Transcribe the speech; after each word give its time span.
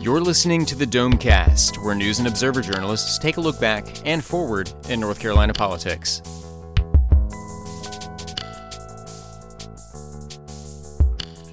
You're 0.00 0.22
listening 0.22 0.64
to 0.64 0.74
the 0.74 0.86
Domecast, 0.86 1.84
where 1.84 1.94
news 1.94 2.20
and 2.20 2.26
observer 2.26 2.62
journalists 2.62 3.18
take 3.18 3.36
a 3.36 3.40
look 3.42 3.60
back 3.60 3.84
and 4.06 4.24
forward 4.24 4.72
in 4.88 4.98
North 4.98 5.20
Carolina 5.20 5.52
politics. 5.52 6.22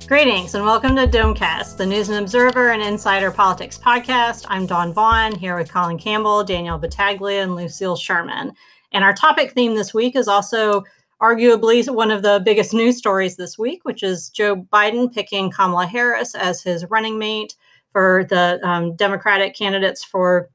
Greetings 0.07 0.55
and 0.55 0.63
welcome 0.63 0.95
to 0.95 1.07
Domecast, 1.07 1.75
the 1.75 1.86
News 1.86 2.07
and 2.07 2.19
Observer 2.19 2.69
and 2.71 2.81
Insider 2.81 3.31
Politics 3.31 3.77
podcast. 3.77 4.45
I'm 4.47 4.65
Dawn 4.65 4.93
Vaughn 4.93 5.36
here 5.36 5.57
with 5.57 5.69
Colin 5.69 5.97
Campbell, 5.97 6.45
Danielle 6.45 6.79
Battaglia, 6.79 7.43
and 7.43 7.54
Lucille 7.54 7.97
Sherman. 7.97 8.54
And 8.93 9.04
our 9.04 9.14
topic 9.14 9.51
theme 9.51 9.75
this 9.75 9.93
week 9.93 10.15
is 10.15 10.29
also 10.29 10.86
arguably 11.21 11.86
one 11.93 12.11
of 12.11 12.21
the 12.21 12.41
biggest 12.45 12.73
news 12.73 12.97
stories 12.97 13.36
this 13.36 13.57
week, 13.57 13.83
which 13.83 14.04
is 14.04 14.29
Joe 14.29 14.55
Biden 14.55 15.14
picking 15.14 15.51
Kamala 15.51 15.86
Harris 15.86 16.33
as 16.33 16.64
his 16.64 16.86
running 16.89 17.19
mate 17.19 17.54
for 17.91 18.25
the 18.29 18.59
um, 18.64 18.96
Democratic 18.96 19.55
candidates 19.55 20.04
for 20.04 20.50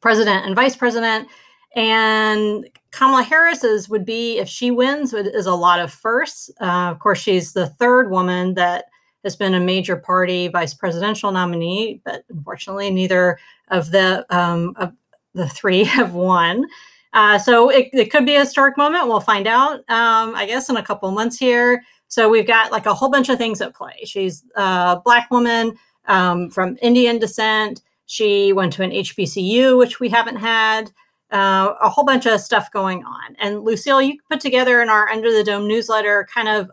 president 0.00 0.46
and 0.46 0.54
vice 0.54 0.76
president. 0.76 1.28
And 1.74 2.68
Kamala 2.90 3.22
Harris 3.22 3.88
would 3.88 4.04
be, 4.04 4.38
if 4.38 4.48
she 4.48 4.70
wins, 4.70 5.14
is 5.14 5.46
a 5.46 5.54
lot 5.54 5.80
of 5.80 5.92
firsts. 5.92 6.50
Uh, 6.60 6.90
of 6.90 6.98
course, 6.98 7.18
she's 7.18 7.54
the 7.54 7.66
third 7.66 8.10
woman 8.10 8.54
that 8.54 8.86
has 9.24 9.36
been 9.36 9.54
a 9.54 9.60
major 9.60 9.96
party 9.96 10.48
vice 10.48 10.74
presidential 10.74 11.32
nominee, 11.32 12.02
but 12.04 12.24
unfortunately, 12.28 12.90
neither 12.90 13.38
of 13.68 13.90
the 13.90 14.26
um, 14.36 14.74
of 14.76 14.92
the 15.34 15.48
three 15.48 15.84
have 15.84 16.12
won. 16.14 16.66
Uh, 17.14 17.38
so 17.38 17.68
it, 17.70 17.88
it, 17.92 18.10
could 18.10 18.24
be 18.24 18.36
a 18.36 18.40
historic 18.40 18.76
moment. 18.76 19.06
We'll 19.06 19.20
find 19.20 19.46
out, 19.46 19.80
um, 19.90 20.34
I 20.34 20.46
guess, 20.46 20.70
in 20.70 20.76
a 20.76 20.82
couple 20.82 21.10
months 21.10 21.38
here. 21.38 21.82
So 22.08 22.28
we've 22.28 22.46
got 22.46 22.72
like 22.72 22.86
a 22.86 22.94
whole 22.94 23.10
bunch 23.10 23.28
of 23.28 23.36
things 23.36 23.60
at 23.60 23.74
play. 23.74 23.96
She's 24.04 24.44
a 24.56 25.00
black 25.04 25.30
woman 25.30 25.74
um, 26.06 26.50
from 26.50 26.78
Indian 26.82 27.18
descent. 27.18 27.82
She 28.06 28.52
went 28.52 28.72
to 28.74 28.82
an 28.82 28.90
HBCU, 28.90 29.78
which 29.78 30.00
we 30.00 30.08
haven't 30.08 30.36
had. 30.36 30.90
Uh, 31.30 31.74
a 31.80 31.88
whole 31.88 32.04
bunch 32.04 32.26
of 32.26 32.38
stuff 32.40 32.70
going 32.70 33.02
on. 33.04 33.34
And 33.40 33.62
Lucille, 33.62 34.02
you 34.02 34.18
put 34.30 34.38
together 34.38 34.82
in 34.82 34.90
our 34.90 35.08
Under 35.08 35.32
the 35.32 35.42
Dome 35.42 35.66
newsletter 35.66 36.28
kind 36.32 36.46
of 36.46 36.70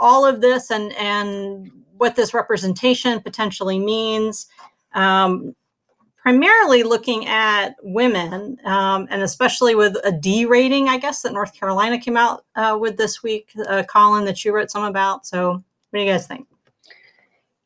all 0.00 0.26
of 0.26 0.40
this 0.40 0.72
and 0.72 0.92
and 0.94 1.70
what 1.96 2.16
this 2.16 2.34
representation 2.34 3.20
potentially 3.20 3.78
means. 3.78 4.48
Um, 4.94 5.54
primarily 6.24 6.82
looking 6.82 7.26
at 7.26 7.76
women, 7.82 8.58
um, 8.64 9.06
and 9.10 9.22
especially 9.22 9.74
with 9.74 9.94
a 10.04 10.10
D 10.10 10.46
rating, 10.46 10.88
I 10.88 10.98
guess 10.98 11.22
that 11.22 11.32
North 11.32 11.52
Carolina 11.54 11.98
came 11.98 12.16
out 12.16 12.44
uh, 12.56 12.76
with 12.80 12.96
this 12.96 13.22
week. 13.22 13.50
Uh, 13.68 13.82
Colin, 13.84 14.24
that 14.24 14.44
you 14.44 14.52
wrote 14.52 14.70
some 14.70 14.84
about. 14.84 15.26
So, 15.26 15.52
what 15.52 15.62
do 15.92 16.00
you 16.00 16.10
guys 16.10 16.26
think? 16.26 16.48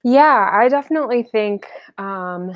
Yeah, 0.04 0.50
I 0.52 0.68
definitely 0.68 1.22
think 1.22 1.66
um, 1.98 2.52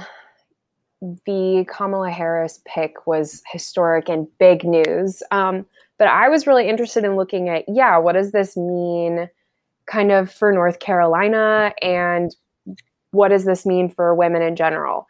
the 1.26 1.66
Kamala 1.68 2.10
Harris 2.10 2.60
pick 2.64 3.06
was 3.06 3.42
historic 3.50 4.08
and 4.08 4.26
big 4.38 4.64
news. 4.64 5.22
Um, 5.30 5.66
but 5.98 6.08
I 6.08 6.28
was 6.28 6.46
really 6.46 6.68
interested 6.68 7.04
in 7.04 7.16
looking 7.16 7.48
at, 7.48 7.64
yeah, 7.68 7.98
what 7.98 8.12
does 8.12 8.32
this 8.32 8.56
mean 8.56 9.28
kind 9.86 10.12
of 10.12 10.32
for 10.32 10.52
North 10.52 10.78
Carolina 10.78 11.72
and 11.82 12.34
what 13.10 13.28
does 13.28 13.44
this 13.44 13.66
mean 13.66 13.88
for 13.88 14.14
women 14.14 14.42
in 14.42 14.56
general? 14.56 15.06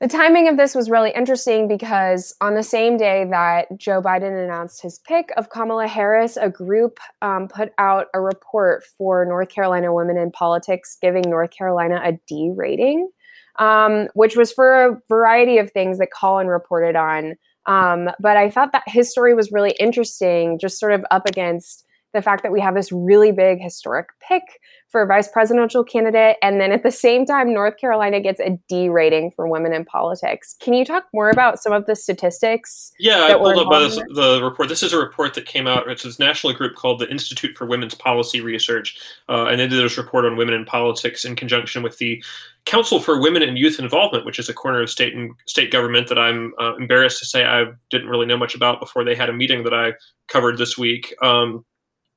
The 0.00 0.08
timing 0.08 0.48
of 0.48 0.56
this 0.56 0.74
was 0.74 0.88
really 0.88 1.10
interesting 1.10 1.68
because 1.68 2.34
on 2.40 2.54
the 2.54 2.62
same 2.62 2.96
day 2.96 3.26
that 3.30 3.66
Joe 3.76 4.00
Biden 4.00 4.42
announced 4.42 4.80
his 4.80 4.98
pick 4.98 5.30
of 5.36 5.50
Kamala 5.50 5.86
Harris, 5.86 6.38
a 6.38 6.48
group 6.48 6.98
um, 7.20 7.48
put 7.48 7.72
out 7.76 8.06
a 8.14 8.20
report 8.20 8.82
for 8.96 9.26
North 9.26 9.50
Carolina 9.50 9.92
women 9.92 10.16
in 10.16 10.30
politics 10.30 10.96
giving 11.02 11.28
North 11.28 11.50
Carolina 11.50 12.00
a 12.02 12.12
D 12.26 12.50
rating, 12.56 13.10
um, 13.58 14.08
which 14.14 14.36
was 14.36 14.50
for 14.50 14.86
a 14.86 15.02
variety 15.06 15.58
of 15.58 15.70
things 15.70 15.98
that 15.98 16.08
Colin 16.18 16.46
reported 16.46 16.96
on. 16.96 17.34
Um, 17.66 18.08
but 18.18 18.38
I 18.38 18.48
thought 18.48 18.72
that 18.72 18.84
his 18.86 19.10
story 19.10 19.34
was 19.34 19.52
really 19.52 19.76
interesting, 19.78 20.58
just 20.58 20.80
sort 20.80 20.92
of 20.92 21.04
up 21.10 21.26
against 21.26 21.84
the 22.12 22.22
fact 22.22 22.42
that 22.42 22.52
we 22.52 22.60
have 22.60 22.74
this 22.74 22.90
really 22.90 23.32
big 23.32 23.60
historic 23.60 24.08
pick 24.26 24.42
for 24.88 25.02
a 25.02 25.06
vice 25.06 25.28
presidential 25.28 25.84
candidate. 25.84 26.36
And 26.42 26.60
then 26.60 26.72
at 26.72 26.82
the 26.82 26.90
same 26.90 27.24
time, 27.24 27.54
North 27.54 27.76
Carolina 27.76 28.20
gets 28.20 28.40
a 28.40 28.58
D 28.68 28.88
rating 28.88 29.30
for 29.30 29.46
women 29.46 29.72
in 29.72 29.84
politics. 29.84 30.56
Can 30.58 30.74
you 30.74 30.84
talk 30.84 31.06
more 31.14 31.30
about 31.30 31.60
some 31.60 31.72
of 31.72 31.86
the 31.86 31.94
statistics? 31.94 32.90
Yeah, 32.98 33.22
I 33.22 33.34
pulled 33.34 33.58
up 33.58 33.70
by 33.70 33.80
this, 33.80 33.96
the 34.14 34.40
report. 34.42 34.68
This 34.68 34.82
is 34.82 34.92
a 34.92 34.98
report 34.98 35.34
that 35.34 35.46
came 35.46 35.68
out. 35.68 35.88
It's 35.88 36.04
a 36.04 36.20
national 36.20 36.54
group 36.54 36.74
called 36.74 36.98
the 36.98 37.08
Institute 37.08 37.56
for 37.56 37.66
Women's 37.66 37.94
Policy 37.94 38.40
Research. 38.40 38.98
Uh, 39.28 39.46
and 39.46 39.60
they 39.60 39.68
did 39.68 39.82
this 39.82 39.96
report 39.96 40.24
on 40.24 40.36
women 40.36 40.54
in 40.54 40.64
politics 40.64 41.24
in 41.24 41.36
conjunction 41.36 41.84
with 41.84 41.98
the 41.98 42.22
Council 42.66 43.00
for 43.00 43.20
Women 43.20 43.42
and 43.42 43.56
Youth 43.56 43.78
Involvement, 43.78 44.26
which 44.26 44.38
is 44.38 44.48
a 44.48 44.54
corner 44.54 44.82
of 44.82 44.90
state 44.90 45.14
and 45.14 45.32
state 45.46 45.70
government 45.70 46.08
that 46.08 46.18
I'm 46.18 46.52
uh, 46.60 46.74
embarrassed 46.76 47.20
to 47.20 47.26
say 47.26 47.44
I 47.44 47.66
didn't 47.90 48.08
really 48.08 48.26
know 48.26 48.36
much 48.36 48.56
about 48.56 48.80
before 48.80 49.04
they 49.04 49.14
had 49.14 49.30
a 49.30 49.32
meeting 49.32 49.62
that 49.64 49.72
I 49.72 49.92
covered 50.26 50.58
this 50.58 50.76
week. 50.76 51.14
Um, 51.22 51.64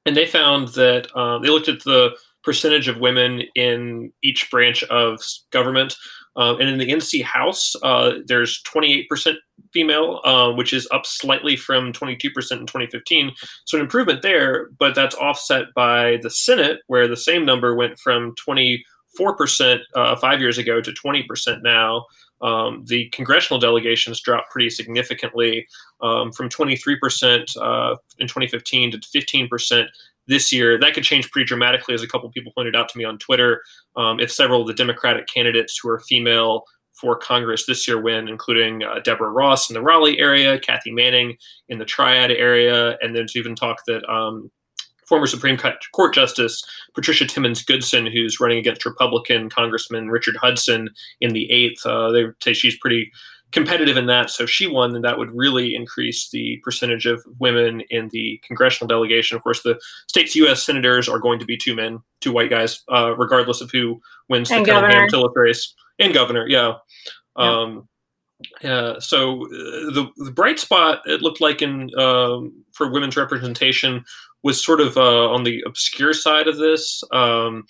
and 0.06 0.16
they 0.16 0.26
found 0.26 0.70
that 0.70 1.08
uh, 1.16 1.40
they 1.40 1.50
looked 1.50 1.70
at 1.70 1.84
the 1.84 2.16
percentage 2.44 2.88
of 2.88 3.00
women 3.00 3.44
in 3.56 4.12
each 4.22 4.52
branch 4.52 4.84
of 4.86 5.22
government. 5.52 5.96
Um, 6.36 6.60
and 6.60 6.70
in 6.70 6.78
the 6.78 6.90
NC 6.90 7.24
House, 7.24 7.76
uh, 7.84 8.14
there's 8.26 8.62
28% 8.64 9.36
female, 9.72 10.20
uh, 10.24 10.52
which 10.52 10.74
is 10.74 10.88
up 10.92 11.06
slightly 11.06 11.56
from 11.56 11.94
22% 11.94 12.26
in 12.26 12.66
2015. 12.66 13.32
So 13.66 13.78
an 13.78 13.84
improvement 13.84 14.24
there, 14.24 14.70
but 14.80 14.96
that's 14.96 15.16
offset 15.16 15.66
by 15.76 16.18
the 16.22 16.30
Senate, 16.30 16.80
where 16.88 17.08
the 17.08 17.18
same 17.18 17.46
number 17.46 17.76
went 17.76 18.00
from 18.00 18.34
24% 18.48 19.80
uh, 19.96 20.16
five 20.16 20.42
years 20.42 20.58
ago 20.58 20.82
to 20.82 20.92
20% 20.92 21.62
now. 21.62 22.06
Um, 22.44 22.84
the 22.86 23.10
congressional 23.10 23.60
delegations 23.60 24.22
dropped 24.22 24.52
pretty 24.52 24.70
significantly 24.70 25.66
um, 26.02 26.32
from 26.32 26.50
23% 26.50 27.58
uh, 27.58 27.96
in 28.20 28.28
2015 28.28 28.92
to 28.92 28.98
15% 29.00 29.88
this 30.28 30.52
year. 30.52 30.78
That 30.78 30.94
could 30.94 31.04
change 31.04 31.32
pretty 31.32 31.48
dramatically, 31.48 31.96
as 31.96 32.04
a 32.04 32.08
couple 32.08 32.30
people 32.32 32.52
pointed 32.54 32.76
out 32.76 32.90
to 32.90 32.98
me 32.98 33.06
on 33.06 33.18
Twitter. 33.18 33.62
Um, 33.96 34.20
if 34.20 34.32
several 34.32 34.62
of 34.62 34.68
the 34.68 34.74
Democratic 34.74 35.28
candidates 35.34 35.80
who 35.82 35.90
are 35.90 36.00
female 36.00 36.64
for 36.94 37.18
Congress 37.18 37.66
this 37.66 37.88
year 37.88 38.02
win, 38.02 38.28
including 38.28 38.84
uh, 38.84 39.00
Deborah 39.04 39.32
Ross 39.32 39.70
in 39.70 39.74
the 39.74 39.82
Raleigh 39.82 40.20
area, 40.20 40.60
Kathy 40.60 40.92
Manning 40.92 41.36
in 41.70 41.80
the 41.80 41.86
Triad 41.86 42.32
area, 42.32 42.98
and 43.02 43.16
then 43.16 43.26
even 43.36 43.56
talk 43.56 43.78
that 43.88 44.08
um, 44.10 44.52
former 45.08 45.28
Supreme 45.28 45.58
Court 45.94 46.14
Justice 46.14 46.64
Patricia 46.94 47.26
Timmons 47.26 47.64
Goodson, 47.64 48.06
who's 48.06 48.40
running 48.40 48.58
against 48.58 48.86
Republican 48.86 49.50
Congressman 49.50 50.10
Richard 50.10 50.36
Hudson 50.38 50.90
in 51.22 51.34
the 51.34 51.50
eighth. 51.52 51.86
Uh, 51.86 52.12
they 52.12 52.26
say 52.42 52.54
she's 52.54 52.78
pretty 52.78 53.12
competitive 53.52 53.98
in 53.98 54.08
that, 54.08 54.30
so 54.32 54.46
she 54.46 54.68
won, 54.68 54.96
and 54.96 55.06
that 55.06 55.18
would 55.18 55.32
really 55.32 55.76
increase 55.76 56.30
the 56.32 56.60
percentage 56.64 57.06
of 57.06 57.24
women 57.40 57.82
in 57.90 58.10
the 58.12 58.42
congressional 58.44 58.88
delegation. 58.88 59.38
Of 59.38 59.44
course, 59.44 59.62
the 59.62 59.80
state's 60.08 60.36
U.S. 60.38 60.64
senators 60.64 61.08
are 61.08 61.20
going 61.20 61.40
to 61.40 61.46
be 61.46 61.56
two 61.56 61.76
men, 61.76 62.00
two 62.20 62.32
white 62.32 62.50
guys, 62.50 62.84
uh, 62.92 63.16
regardless 63.16 63.62
of 63.62 63.72
who 63.72 64.02
wins 64.28 64.50
and 64.52 64.66
the 64.66 64.72
Cunningham 64.72 65.32
race, 65.36 65.74
and 66.00 66.14
governor. 66.14 66.48
Yeah. 66.48 66.74
yeah. 67.38 67.62
Um, 67.62 67.88
uh, 68.64 69.00
so 69.00 69.46
uh, 69.46 69.94
the, 69.94 70.10
the 70.18 70.32
bright 70.32 70.60
spot 70.60 71.02
it 71.06 71.22
looked 71.22 71.40
like 71.40 71.62
in 71.62 71.90
um, 71.98 72.64
for 72.74 72.92
women's 72.92 73.16
representation 73.16 74.04
was 74.44 74.64
sort 74.64 74.82
of 74.82 74.98
uh, 74.98 75.30
on 75.30 75.44
the 75.44 75.64
obscure 75.66 76.14
side 76.14 76.48
of 76.48 76.58
this. 76.58 77.04
Um, 77.12 77.66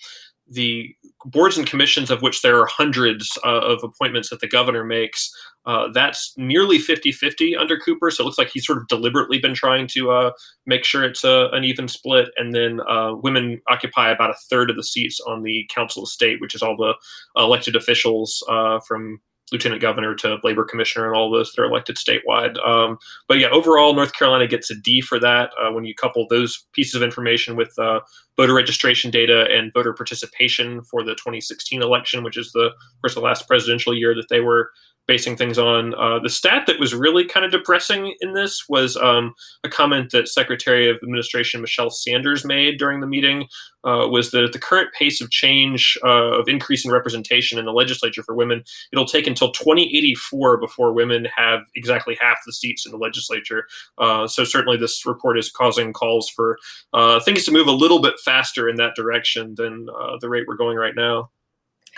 the 0.48 0.94
boards 1.24 1.56
and 1.56 1.66
commissions, 1.66 2.10
of 2.10 2.20
which 2.20 2.42
there 2.42 2.60
are 2.60 2.66
hundreds 2.66 3.30
uh, 3.44 3.60
of 3.60 3.82
appointments 3.82 4.28
that 4.28 4.40
the 4.40 4.48
governor 4.48 4.84
makes, 4.84 5.30
uh, 5.66 5.88
that's 5.92 6.34
nearly 6.36 6.78
50 6.78 7.12
50 7.12 7.56
under 7.56 7.78
Cooper. 7.78 8.10
So 8.10 8.22
it 8.22 8.26
looks 8.26 8.38
like 8.38 8.50
he's 8.50 8.66
sort 8.66 8.78
of 8.78 8.88
deliberately 8.88 9.38
been 9.38 9.54
trying 9.54 9.86
to 9.88 10.10
uh, 10.10 10.30
make 10.66 10.84
sure 10.84 11.02
it's 11.02 11.24
a, 11.24 11.48
an 11.52 11.64
even 11.64 11.88
split. 11.88 12.28
And 12.36 12.54
then 12.54 12.80
uh, 12.88 13.14
women 13.14 13.60
occupy 13.68 14.10
about 14.10 14.30
a 14.30 14.38
third 14.50 14.68
of 14.68 14.76
the 14.76 14.82
seats 14.82 15.20
on 15.20 15.42
the 15.42 15.68
Council 15.74 16.02
of 16.02 16.10
State, 16.10 16.40
which 16.40 16.54
is 16.54 16.62
all 16.62 16.76
the 16.76 16.94
elected 17.40 17.76
officials 17.76 18.44
uh, 18.48 18.80
from 18.86 19.20
lieutenant 19.52 19.82
governor 19.82 20.14
to 20.14 20.38
labor 20.42 20.64
commissioner 20.64 21.06
and 21.06 21.16
all 21.16 21.30
those 21.30 21.52
that 21.52 21.62
are 21.62 21.66
elected 21.66 21.96
statewide. 21.96 22.56
Um, 22.66 22.98
but 23.28 23.38
yeah, 23.38 23.48
overall, 23.48 23.94
North 23.94 24.14
Carolina 24.14 24.46
gets 24.46 24.70
a 24.70 24.74
D 24.74 25.00
for 25.00 25.18
that 25.18 25.50
uh, 25.60 25.70
when 25.72 25.84
you 25.84 25.94
couple 25.94 26.26
those 26.28 26.66
pieces 26.72 26.94
of 26.94 27.02
information 27.02 27.56
with 27.56 27.78
uh, 27.78 28.00
voter 28.36 28.54
registration 28.54 29.10
data 29.10 29.46
and 29.50 29.72
voter 29.72 29.92
participation 29.92 30.82
for 30.82 31.02
the 31.02 31.12
2016 31.12 31.82
election, 31.82 32.24
which 32.24 32.38
is 32.38 32.52
the, 32.52 32.66
of 32.66 33.02
course, 33.02 33.14
the 33.14 33.20
last 33.20 33.46
presidential 33.46 33.94
year 33.94 34.14
that 34.14 34.28
they 34.30 34.40
were 34.40 34.70
basing 35.06 35.36
things 35.36 35.58
on. 35.58 35.94
Uh, 35.94 36.18
the 36.18 36.30
stat 36.30 36.64
that 36.66 36.80
was 36.80 36.94
really 36.94 37.24
kind 37.24 37.44
of 37.44 37.52
depressing 37.52 38.14
in 38.20 38.32
this 38.32 38.64
was 38.68 38.96
um, 38.96 39.34
a 39.62 39.68
comment 39.68 40.10
that 40.12 40.28
Secretary 40.28 40.88
of 40.88 40.96
Administration 41.02 41.62
Machelle 41.62 41.92
Sanders 41.92 42.44
made 42.44 42.78
during 42.78 43.00
the 43.00 43.06
meeting. 43.06 43.46
Uh, 43.84 44.08
was 44.08 44.30
that 44.30 44.42
at 44.42 44.52
the 44.54 44.58
current 44.58 44.88
pace 44.98 45.20
of 45.20 45.30
change 45.30 45.98
uh, 46.02 46.40
of 46.40 46.48
increasing 46.48 46.90
representation 46.90 47.58
in 47.58 47.66
the 47.66 47.72
legislature 47.72 48.22
for 48.22 48.34
women, 48.34 48.64
it'll 48.92 49.04
take 49.04 49.26
until 49.26 49.52
2084 49.52 50.56
before 50.56 50.94
women 50.94 51.26
have 51.36 51.60
exactly 51.74 52.16
half 52.18 52.38
the 52.46 52.52
seats 52.52 52.86
in 52.86 52.92
the 52.92 52.96
legislature. 52.98 53.66
Uh, 53.98 54.26
so 54.26 54.42
certainly, 54.42 54.78
this 54.78 55.04
report 55.04 55.38
is 55.38 55.50
causing 55.50 55.92
calls 55.92 56.30
for 56.30 56.56
uh, 56.94 57.20
things 57.20 57.44
to 57.44 57.52
move 57.52 57.66
a 57.66 57.72
little 57.72 58.00
bit 58.00 58.14
faster 58.24 58.70
in 58.70 58.76
that 58.76 58.94
direction 58.96 59.54
than 59.56 59.86
uh, 60.00 60.16
the 60.18 60.30
rate 60.30 60.44
we're 60.48 60.56
going 60.56 60.78
right 60.78 60.94
now. 60.96 61.28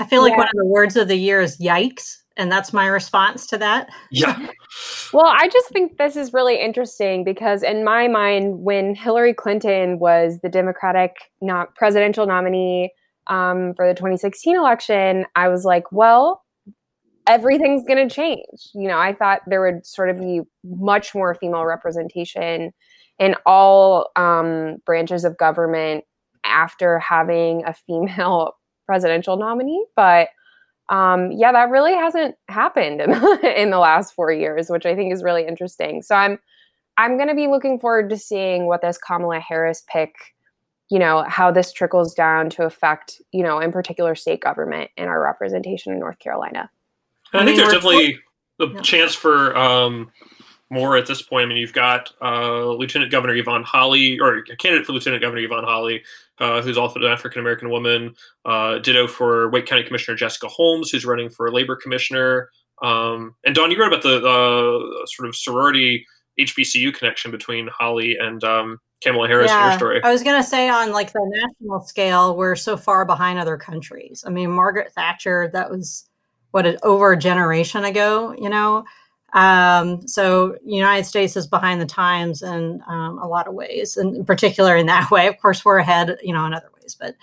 I 0.01 0.07
feel 0.07 0.23
like 0.23 0.33
yeah. 0.33 0.39
one 0.39 0.49
of 0.49 0.57
the 0.57 0.67
words 0.67 0.97
of 0.97 1.07
the 1.07 1.17
year 1.17 1.41
is 1.41 1.57
yikes. 1.59 2.17
And 2.37 2.53
that's 2.53 2.73
my 2.73 2.87
response 2.87 3.47
to 3.47 3.59
that. 3.59 3.89
Yeah. 4.11 4.37
well, 5.13 5.27
I 5.27 5.49
just 5.49 5.71
think 5.71 5.97
this 5.97 6.17
is 6.17 6.33
really 6.35 6.61
interesting 6.61 7.25
because, 7.25 7.63
in 7.63 7.83
my 7.83 8.09
mind, 8.09 8.61
when 8.61 8.95
Hillary 8.95 9.33
Clinton 9.33 9.99
was 9.99 10.41
the 10.43 10.49
Democratic 10.49 11.17
not 11.41 11.75
presidential 11.75 12.27
nominee 12.27 12.93
um, 13.29 13.73
for 13.75 13.89
the 13.89 13.95
2016 13.95 14.55
election, 14.55 15.25
I 15.35 15.49
was 15.49 15.65
like, 15.65 15.91
well, 15.91 16.43
everything's 17.27 17.85
going 17.85 18.07
to 18.09 18.15
change. 18.15 18.71
You 18.75 18.89
know, 18.89 18.99
I 18.99 19.15
thought 19.15 19.41
there 19.47 19.61
would 19.61 19.87
sort 19.87 20.11
of 20.11 20.19
be 20.19 20.43
much 20.65 21.15
more 21.15 21.35
female 21.35 21.65
representation 21.65 22.73
in 23.19 23.35
all 23.45 24.11
um, 24.17 24.77
branches 24.85 25.25
of 25.25 25.39
government 25.39 26.05
after 26.45 26.99
having 26.99 27.65
a 27.65 27.73
female 27.73 28.53
presidential 28.87 29.37
nominee. 29.37 29.85
But 29.97 30.29
um, 30.89 31.33
yeah, 31.33 31.53
that 31.53 31.71
really 31.71 31.95
hasn't 31.95 32.37
happened 32.49 33.01
in 33.01 33.11
the, 33.11 33.53
in 33.61 33.71
the 33.71 33.79
last 33.79 34.15
four 34.15 34.33
years, 34.33 34.69
which 34.69 34.87
I 34.87 34.95
think 34.95 35.13
is 35.13 35.23
really 35.23 35.47
interesting. 35.47 36.03
So 36.03 36.15
I'm 36.15 36.39
I'm 36.99 37.17
going 37.17 37.29
to 37.29 37.35
be 37.35 37.47
looking 37.47 37.79
forward 37.79 38.09
to 38.11 38.17
seeing 38.17 38.67
what 38.67 38.81
this 38.81 38.97
Kamala 38.99 39.39
Harris 39.39 39.83
pick, 39.87 40.15
you 40.89 40.99
know, 40.99 41.25
how 41.29 41.51
this 41.51 41.73
trickles 41.73 42.15
down 42.15 42.49
to 42.51 42.65
affect, 42.65 43.21
you 43.33 43.43
know, 43.43 43.59
in 43.59 43.71
particular 43.71 44.15
state 44.15 44.41
government 44.41 44.91
and 44.97 45.09
our 45.09 45.23
representation 45.23 45.93
in 45.93 45.99
North 45.99 46.19
Carolina. 46.19 46.71
I, 47.33 47.41
I 47.41 47.45
think 47.45 47.59
there's 47.59 47.73
definitely 47.73 48.19
a 48.61 48.67
yeah. 48.67 48.81
chance 48.81 49.15
for 49.15 49.55
um, 49.57 50.11
more 50.71 50.97
at 50.97 51.07
this 51.07 51.21
point. 51.21 51.45
I 51.45 51.49
mean, 51.49 51.59
you've 51.59 51.73
got 51.73 52.13
uh, 52.23 52.71
Lieutenant 52.71 53.11
Governor 53.13 53.35
Yvonne 53.35 53.63
Holley, 53.65 54.19
or 54.19 54.39
a 54.39 54.57
candidate 54.57 54.87
for 54.87 54.93
Lieutenant 54.93 55.23
Governor 55.23 55.43
Yvonne 55.43 55.65
Holley, 55.65 56.03
uh, 56.39 56.63
who's 56.63 56.79
also 56.79 57.01
an 57.01 57.07
African 57.07 57.41
American 57.41 57.71
woman. 57.71 58.15
Uh, 58.45 58.79
ditto 58.79 59.07
for 59.07 59.51
Wake 59.51 59.67
County 59.67 59.83
Commissioner 59.83 60.17
Jessica 60.17 60.49
Holmes, 60.49 60.91
who's 60.91 61.05
running 61.05 61.31
for 61.31 61.51
Labor 61.51 61.77
Commissioner. 61.77 62.51
Um, 62.83 63.35
and 63.45 63.55
Dawn, 63.55 63.71
you 63.71 63.79
wrote 63.79 63.89
about 63.89 64.03
the 64.03 65.07
sort 65.07 65.29
of 65.29 65.37
sorority 65.37 66.07
HBCU 66.39 66.95
connection 66.95 67.31
between 67.31 67.69
Holley 67.69 68.17
and 68.19 68.43
um, 68.45 68.79
Kamala 69.03 69.29
Harris 69.29 69.51
yeah, 69.51 69.65
in 69.65 69.71
your 69.71 69.79
story. 69.79 70.01
I 70.03 70.13
was 70.13 70.23
going 70.23 70.41
to 70.41 70.47
say 70.47 70.69
on 70.69 70.93
like 70.93 71.13
the 71.13 71.45
national 71.61 71.81
scale, 71.83 72.37
we're 72.37 72.57
so 72.57 72.77
far 72.77 73.05
behind 73.05 73.39
other 73.39 73.57
countries. 73.57 74.25
I 74.27 74.31
mean, 74.31 74.51
Margaret 74.51 74.93
Thatcher, 74.93 75.51
that 75.53 75.71
was 75.71 76.09
what 76.51 76.83
over 76.85 77.13
a 77.13 77.19
generation 77.19 77.85
ago, 77.85 78.35
you 78.39 78.49
know. 78.49 78.85
Um, 79.37 80.09
so 80.09 80.57
United 80.65 81.05
States 81.05 81.37
is 81.37 81.47
behind 81.47 81.79
the 81.79 81.87
times 81.87 82.43
in 82.43 82.83
um, 82.89 83.19
a 83.19 83.29
lot 83.29 83.47
of 83.47 83.53
ways, 83.53 83.99
and 83.99 84.17
in 84.17 84.25
particular 84.25 84.77
in 84.77 84.87
that 84.87 85.11
way. 85.13 85.29
Of 85.29 85.39
course, 85.39 85.65
we're 85.65 85.79
ahead, 85.79 86.17
you 86.23 86.33
know, 86.33 86.47
in 86.47 86.55
other 86.55 86.71
ways. 86.81 86.97
But 86.99 87.15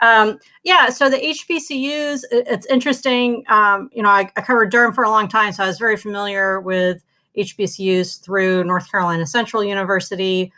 um, 0.00 0.38
yeah, 0.62 0.88
so 0.90 1.10
the 1.10 1.16
HBCUs, 1.16 2.22
it's 2.30 2.66
interesting. 2.66 3.44
Um, 3.48 3.90
you 3.92 4.02
know, 4.02 4.10
I, 4.10 4.30
I, 4.36 4.42
covered 4.42 4.70
Durham 4.70 4.92
for 4.92 5.02
a 5.02 5.10
long 5.10 5.26
time, 5.26 5.52
so 5.52 5.64
I 5.64 5.66
was 5.66 5.78
very 5.78 5.96
familiar 5.96 6.60
with 6.60 7.02
HBCUs 7.36 8.20
through 8.20 8.62
North 8.62 8.88
Carolina 8.88 9.26
Central 9.26 9.64
University, 9.64 10.52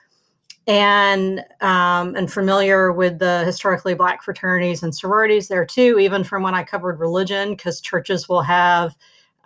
and 0.66 1.42
um, 1.62 2.16
and 2.16 2.30
familiar 2.30 2.92
with 2.92 3.18
the 3.18 3.44
historically 3.44 3.94
black 3.94 4.22
fraternities 4.22 4.82
and 4.82 4.94
sororities 4.94 5.48
there 5.48 5.64
too. 5.64 5.98
Even 5.98 6.22
from 6.22 6.42
when 6.42 6.54
I 6.54 6.64
covered 6.64 7.00
religion, 7.00 7.50
because 7.50 7.80
churches 7.80 8.28
will 8.28 8.42
have 8.42 8.94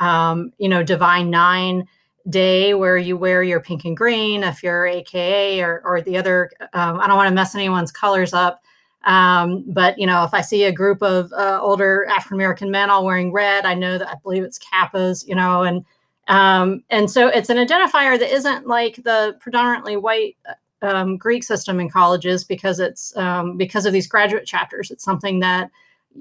um, 0.02 0.52
you 0.58 0.68
know, 0.68 0.82
Divine 0.82 1.30
Nine 1.30 1.86
day 2.28 2.74
where 2.74 2.98
you 2.98 3.16
wear 3.16 3.42
your 3.42 3.60
pink 3.60 3.84
and 3.84 3.96
green 3.96 4.42
if 4.42 4.62
you're 4.62 4.86
AKA 4.86 5.60
or, 5.60 5.80
or 5.84 6.00
the 6.02 6.16
other. 6.16 6.50
Um, 6.72 7.00
I 7.00 7.06
don't 7.06 7.16
want 7.16 7.28
to 7.28 7.34
mess 7.34 7.54
anyone's 7.54 7.92
colors 7.92 8.32
up. 8.32 8.62
Um, 9.04 9.64
but 9.66 9.98
you 9.98 10.06
know, 10.06 10.24
if 10.24 10.34
I 10.34 10.40
see 10.40 10.64
a 10.64 10.72
group 10.72 11.02
of 11.02 11.32
uh, 11.32 11.58
older 11.60 12.06
African 12.06 12.36
American 12.36 12.70
men 12.70 12.90
all 12.90 13.04
wearing 13.04 13.32
red, 13.32 13.64
I 13.64 13.74
know 13.74 13.98
that 13.98 14.08
I 14.08 14.14
believe 14.22 14.44
it's 14.44 14.58
Kappas, 14.58 15.26
you 15.26 15.34
know, 15.34 15.62
and 15.62 15.84
um, 16.28 16.84
and 16.90 17.10
so 17.10 17.26
it's 17.28 17.50
an 17.50 17.56
identifier 17.56 18.18
that 18.18 18.32
isn't 18.32 18.66
like 18.66 18.96
the 19.02 19.36
predominantly 19.40 19.96
white 19.96 20.36
um, 20.82 21.16
Greek 21.16 21.42
system 21.42 21.80
in 21.80 21.88
colleges 21.88 22.44
because 22.44 22.78
it's 22.78 23.16
um, 23.16 23.56
because 23.56 23.86
of 23.86 23.92
these 23.92 24.06
graduate 24.06 24.46
chapters. 24.46 24.90
It's 24.90 25.04
something 25.04 25.40
that 25.40 25.70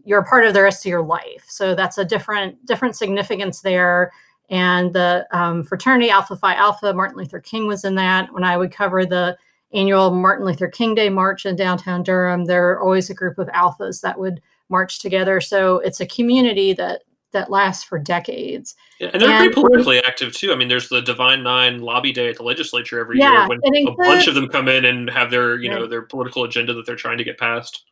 you're 0.05 0.21
a 0.21 0.25
part 0.25 0.45
of 0.45 0.53
the 0.53 0.61
rest 0.61 0.85
of 0.85 0.89
your 0.89 1.03
life. 1.03 1.45
So 1.47 1.75
that's 1.75 1.97
a 1.97 2.05
different 2.05 2.65
different 2.65 2.95
significance 2.95 3.61
there. 3.61 4.11
And 4.49 4.91
the 4.93 5.27
um, 5.31 5.63
fraternity 5.63 6.09
Alpha 6.09 6.35
Phi 6.35 6.55
Alpha, 6.55 6.93
Martin 6.93 7.17
Luther 7.17 7.39
King 7.39 7.67
was 7.67 7.85
in 7.85 7.95
that. 7.95 8.33
When 8.33 8.43
I 8.43 8.57
would 8.57 8.71
cover 8.71 9.05
the 9.05 9.37
annual 9.73 10.11
Martin 10.11 10.45
Luther 10.45 10.67
King 10.67 10.95
Day 10.95 11.09
march 11.09 11.45
in 11.45 11.55
downtown 11.55 12.03
Durham, 12.03 12.45
there 12.45 12.71
are 12.71 12.81
always 12.81 13.09
a 13.09 13.13
group 13.13 13.37
of 13.37 13.47
alphas 13.49 14.01
that 14.01 14.19
would 14.19 14.41
march 14.69 14.99
together. 14.99 15.39
So 15.39 15.77
it's 15.79 15.99
a 16.01 16.05
community 16.05 16.73
that 16.73 17.03
that 17.31 17.49
lasts 17.49 17.83
for 17.83 17.97
decades. 17.97 18.75
Yeah, 18.99 19.09
and 19.13 19.21
they're 19.21 19.29
and 19.29 19.37
pretty 19.37 19.53
politically 19.53 20.03
active 20.03 20.33
too. 20.33 20.51
I 20.51 20.55
mean, 20.55 20.67
there's 20.67 20.89
the 20.89 21.01
Divine 21.01 21.43
Nine 21.43 21.81
Lobby 21.81 22.11
Day 22.11 22.29
at 22.29 22.37
the 22.37 22.43
legislature 22.43 22.99
every 22.99 23.19
yeah, 23.19 23.47
year 23.47 23.47
when 23.47 23.87
a 23.87 23.95
bunch 23.95 24.27
of 24.27 24.35
them 24.35 24.49
come 24.49 24.67
in 24.67 24.85
and 24.85 25.09
have 25.09 25.31
their, 25.31 25.55
you 25.57 25.69
know, 25.69 25.87
their 25.87 26.01
political 26.01 26.43
agenda 26.43 26.73
that 26.73 26.85
they're 26.85 26.95
trying 26.95 27.17
to 27.17 27.23
get 27.23 27.37
passed. 27.37 27.85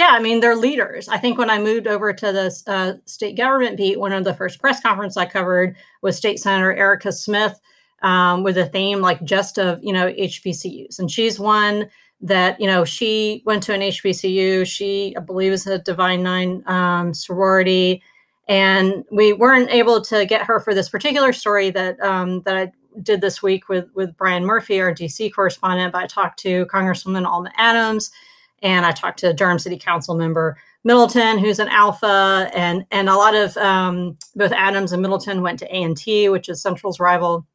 Yeah, 0.00 0.12
I 0.12 0.18
mean, 0.18 0.40
they're 0.40 0.56
leaders. 0.56 1.10
I 1.10 1.18
think 1.18 1.36
when 1.36 1.50
I 1.50 1.58
moved 1.58 1.86
over 1.86 2.10
to 2.14 2.32
the 2.32 2.62
uh, 2.66 2.94
state 3.04 3.36
government 3.36 3.76
beat, 3.76 4.00
one 4.00 4.14
of 4.14 4.24
the 4.24 4.32
first 4.32 4.58
press 4.58 4.80
conference 4.80 5.18
I 5.18 5.26
covered 5.26 5.76
was 6.00 6.16
State 6.16 6.40
Senator 6.40 6.72
Erica 6.72 7.12
Smith 7.12 7.60
um, 8.00 8.42
with 8.42 8.56
a 8.56 8.64
theme 8.64 9.02
like 9.02 9.22
just 9.24 9.58
of, 9.58 9.78
you 9.84 9.92
know, 9.92 10.10
HBCUs. 10.10 10.98
And 10.98 11.10
she's 11.10 11.38
one 11.38 11.90
that, 12.22 12.58
you 12.58 12.66
know, 12.66 12.82
she 12.82 13.42
went 13.44 13.62
to 13.64 13.74
an 13.74 13.82
HBCU. 13.82 14.66
She, 14.66 15.14
I 15.18 15.20
believe, 15.20 15.52
is 15.52 15.66
a 15.66 15.80
Divine 15.80 16.22
Nine 16.22 16.62
um, 16.66 17.12
sorority. 17.12 18.02
And 18.48 19.04
we 19.12 19.34
weren't 19.34 19.68
able 19.68 20.00
to 20.04 20.24
get 20.24 20.44
her 20.44 20.60
for 20.60 20.74
this 20.74 20.88
particular 20.88 21.34
story 21.34 21.68
that 21.72 22.00
um, 22.00 22.40
that 22.46 22.56
I 22.56 22.72
did 23.02 23.20
this 23.20 23.42
week 23.42 23.68
with 23.68 23.90
with 23.94 24.16
Brian 24.16 24.46
Murphy, 24.46 24.80
our 24.80 24.94
DC 24.94 25.30
correspondent. 25.34 25.92
But 25.92 26.04
I 26.04 26.06
talked 26.06 26.38
to 26.40 26.64
Congresswoman 26.72 27.26
Alma 27.26 27.52
Adams 27.58 28.10
and 28.62 28.84
I 28.86 28.92
talked 28.92 29.18
to 29.20 29.32
Durham 29.32 29.58
City 29.58 29.78
Council 29.78 30.14
member 30.14 30.56
Middleton, 30.82 31.38
who's 31.38 31.58
an 31.58 31.68
alpha, 31.68 32.50
and 32.54 32.84
and 32.90 33.08
a 33.08 33.16
lot 33.16 33.34
of 33.34 33.56
um, 33.58 34.16
both 34.34 34.52
Adams 34.52 34.92
and 34.92 35.02
Middleton 35.02 35.42
went 35.42 35.58
to 35.58 35.74
A 35.74 35.82
and 35.82 35.96
T, 35.96 36.28
which 36.28 36.48
is 36.48 36.62
Central's 36.62 36.98
rival. 36.98 37.46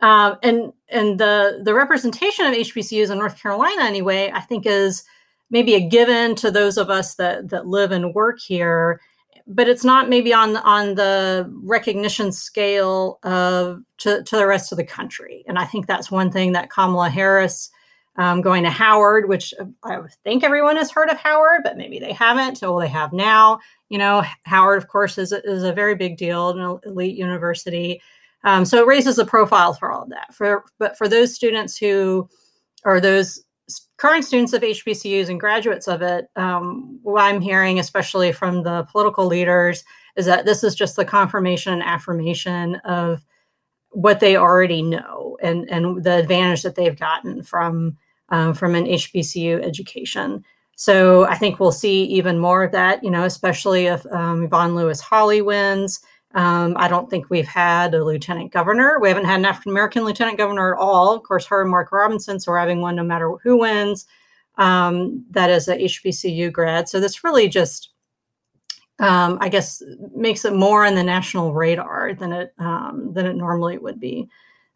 Um, 0.00 0.36
and 0.42 0.72
and 0.88 1.18
the 1.18 1.60
the 1.64 1.74
representation 1.74 2.46
of 2.46 2.54
HBCUs 2.54 3.10
in 3.10 3.18
North 3.18 3.40
Carolina, 3.40 3.82
anyway, 3.82 4.30
I 4.32 4.40
think 4.40 4.66
is 4.66 5.04
maybe 5.50 5.74
a 5.74 5.88
given 5.88 6.34
to 6.36 6.50
those 6.50 6.78
of 6.78 6.90
us 6.90 7.16
that 7.16 7.48
that 7.50 7.66
live 7.66 7.90
and 7.90 8.14
work 8.14 8.38
here, 8.40 9.00
but 9.46 9.68
it's 9.68 9.84
not 9.84 10.08
maybe 10.08 10.32
on 10.32 10.56
on 10.58 10.94
the 10.94 11.52
recognition 11.64 12.30
scale 12.30 13.18
of 13.24 13.80
to, 13.98 14.22
to 14.22 14.36
the 14.36 14.46
rest 14.46 14.70
of 14.70 14.78
the 14.78 14.84
country. 14.84 15.44
And 15.48 15.58
I 15.58 15.64
think 15.64 15.86
that's 15.86 16.10
one 16.10 16.30
thing 16.30 16.52
that 16.52 16.70
Kamala 16.70 17.10
Harris 17.10 17.68
um, 18.16 18.42
going 18.42 18.62
to 18.64 18.70
Howard, 18.70 19.28
which 19.28 19.54
uh, 19.58 19.64
I 19.84 20.00
think 20.24 20.44
everyone 20.44 20.76
has 20.76 20.90
heard 20.90 21.08
of 21.08 21.16
Howard, 21.16 21.62
but 21.64 21.76
maybe 21.76 21.98
they 21.98 22.12
haven't. 22.12 22.60
Well, 22.60 22.78
they 22.78 22.88
have 22.88 23.12
now. 23.12 23.58
You 23.88 23.98
know, 23.98 24.22
Howard, 24.44 24.78
of 24.78 24.88
course, 24.88 25.18
is 25.18 25.32
a, 25.32 25.42
is 25.44 25.64
a 25.64 25.72
very 25.72 25.94
big 25.94 26.16
deal, 26.16 26.50
an 26.50 26.78
elite 26.84 27.16
university. 27.16 28.02
Um, 28.44 28.64
so 28.64 28.78
it 28.78 28.86
raises 28.86 29.16
the 29.16 29.24
profile 29.24 29.74
for 29.74 29.90
all 29.90 30.02
of 30.02 30.10
that. 30.10 30.34
For 30.34 30.64
but 30.78 30.98
for 30.98 31.08
those 31.08 31.34
students 31.34 31.76
who 31.76 32.28
are 32.84 33.00
those 33.00 33.44
current 33.96 34.24
students 34.24 34.52
of 34.52 34.62
HBCUs 34.62 35.28
and 35.28 35.40
graduates 35.40 35.88
of 35.88 36.02
it, 36.02 36.26
um, 36.36 36.98
what 37.02 37.22
I'm 37.22 37.40
hearing, 37.40 37.78
especially 37.78 38.32
from 38.32 38.62
the 38.62 38.86
political 38.90 39.26
leaders, 39.26 39.84
is 40.16 40.26
that 40.26 40.44
this 40.44 40.64
is 40.64 40.74
just 40.74 40.96
the 40.96 41.04
confirmation 41.04 41.72
and 41.72 41.82
affirmation 41.82 42.76
of 42.84 43.24
what 43.90 44.20
they 44.20 44.36
already 44.36 44.82
know 44.82 45.38
and 45.42 45.70
and 45.70 46.02
the 46.02 46.16
advantage 46.16 46.62
that 46.62 46.74
they've 46.74 46.98
gotten 46.98 47.42
from 47.42 47.96
um, 48.32 48.54
from 48.54 48.74
an 48.74 48.86
HBCU 48.86 49.62
education. 49.62 50.42
So 50.74 51.26
I 51.26 51.36
think 51.36 51.60
we'll 51.60 51.70
see 51.70 52.04
even 52.04 52.38
more 52.38 52.64
of 52.64 52.72
that, 52.72 53.04
you 53.04 53.10
know, 53.10 53.24
especially 53.24 53.86
if 53.86 54.04
um, 54.06 54.44
Yvonne 54.44 54.74
Lewis 54.74 55.00
Holley 55.00 55.42
wins. 55.42 56.00
Um, 56.34 56.74
I 56.78 56.88
don't 56.88 57.10
think 57.10 57.28
we've 57.28 57.46
had 57.46 57.94
a 57.94 58.02
lieutenant 58.02 58.50
governor. 58.50 58.98
We 58.98 59.08
haven't 59.08 59.26
had 59.26 59.38
an 59.38 59.44
African 59.44 59.70
American 59.70 60.04
lieutenant 60.04 60.38
governor 60.38 60.74
at 60.74 60.80
all. 60.80 61.14
Of 61.14 61.22
course, 61.22 61.44
her 61.46 61.60
and 61.60 61.70
Mark 61.70 61.92
Robinson, 61.92 62.40
so 62.40 62.50
we're 62.50 62.58
having 62.58 62.80
one 62.80 62.96
no 62.96 63.04
matter 63.04 63.30
who 63.42 63.58
wins. 63.58 64.06
Um, 64.56 65.26
that 65.30 65.50
is 65.50 65.68
a 65.68 65.76
HBCU 65.76 66.50
grad. 66.50 66.88
So 66.88 67.00
this 67.00 67.22
really 67.22 67.48
just, 67.48 67.90
um, 68.98 69.38
I 69.42 69.50
guess, 69.50 69.82
makes 70.14 70.46
it 70.46 70.54
more 70.54 70.86
on 70.86 70.94
the 70.94 71.02
national 71.02 71.52
radar 71.52 72.14
than 72.14 72.32
it 72.32 72.54
um, 72.58 73.12
than 73.12 73.26
it 73.26 73.36
normally 73.36 73.76
would 73.76 74.00
be 74.00 74.30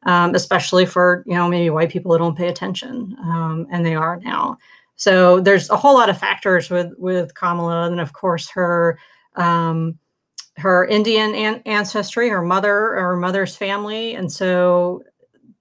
um, 0.07 0.35
especially 0.35 0.87
for 0.87 1.23
you 1.27 1.35
know 1.35 1.49
maybe 1.49 1.69
white 1.69 1.91
people 1.91 2.13
that 2.13 2.19
don't 2.19 2.39
pay 2.39 2.49
attention, 2.49 3.15
um, 3.21 3.67
and 3.71 3.85
they 3.85 3.95
are 3.95 4.19
now. 4.21 4.57
So 4.95 5.41
there's 5.41 5.69
a 5.69 5.77
whole 5.77 5.95
lot 5.95 6.09
of 6.09 6.19
factors 6.19 6.71
with 6.71 6.93
with 6.97 7.35
Kamala, 7.35 7.91
and 7.91 8.01
of 8.01 8.15
course 8.15 8.49
her 8.51 8.99
um, 9.35 9.99
her 10.57 10.87
Indian 10.87 11.35
an- 11.35 11.63
ancestry, 11.67 12.31
her 12.31 12.43
mother, 12.43 12.71
her 12.71 13.17
mother's 13.17 13.57
family, 13.57 14.15
and 14.15 14.33
so 14.33 15.03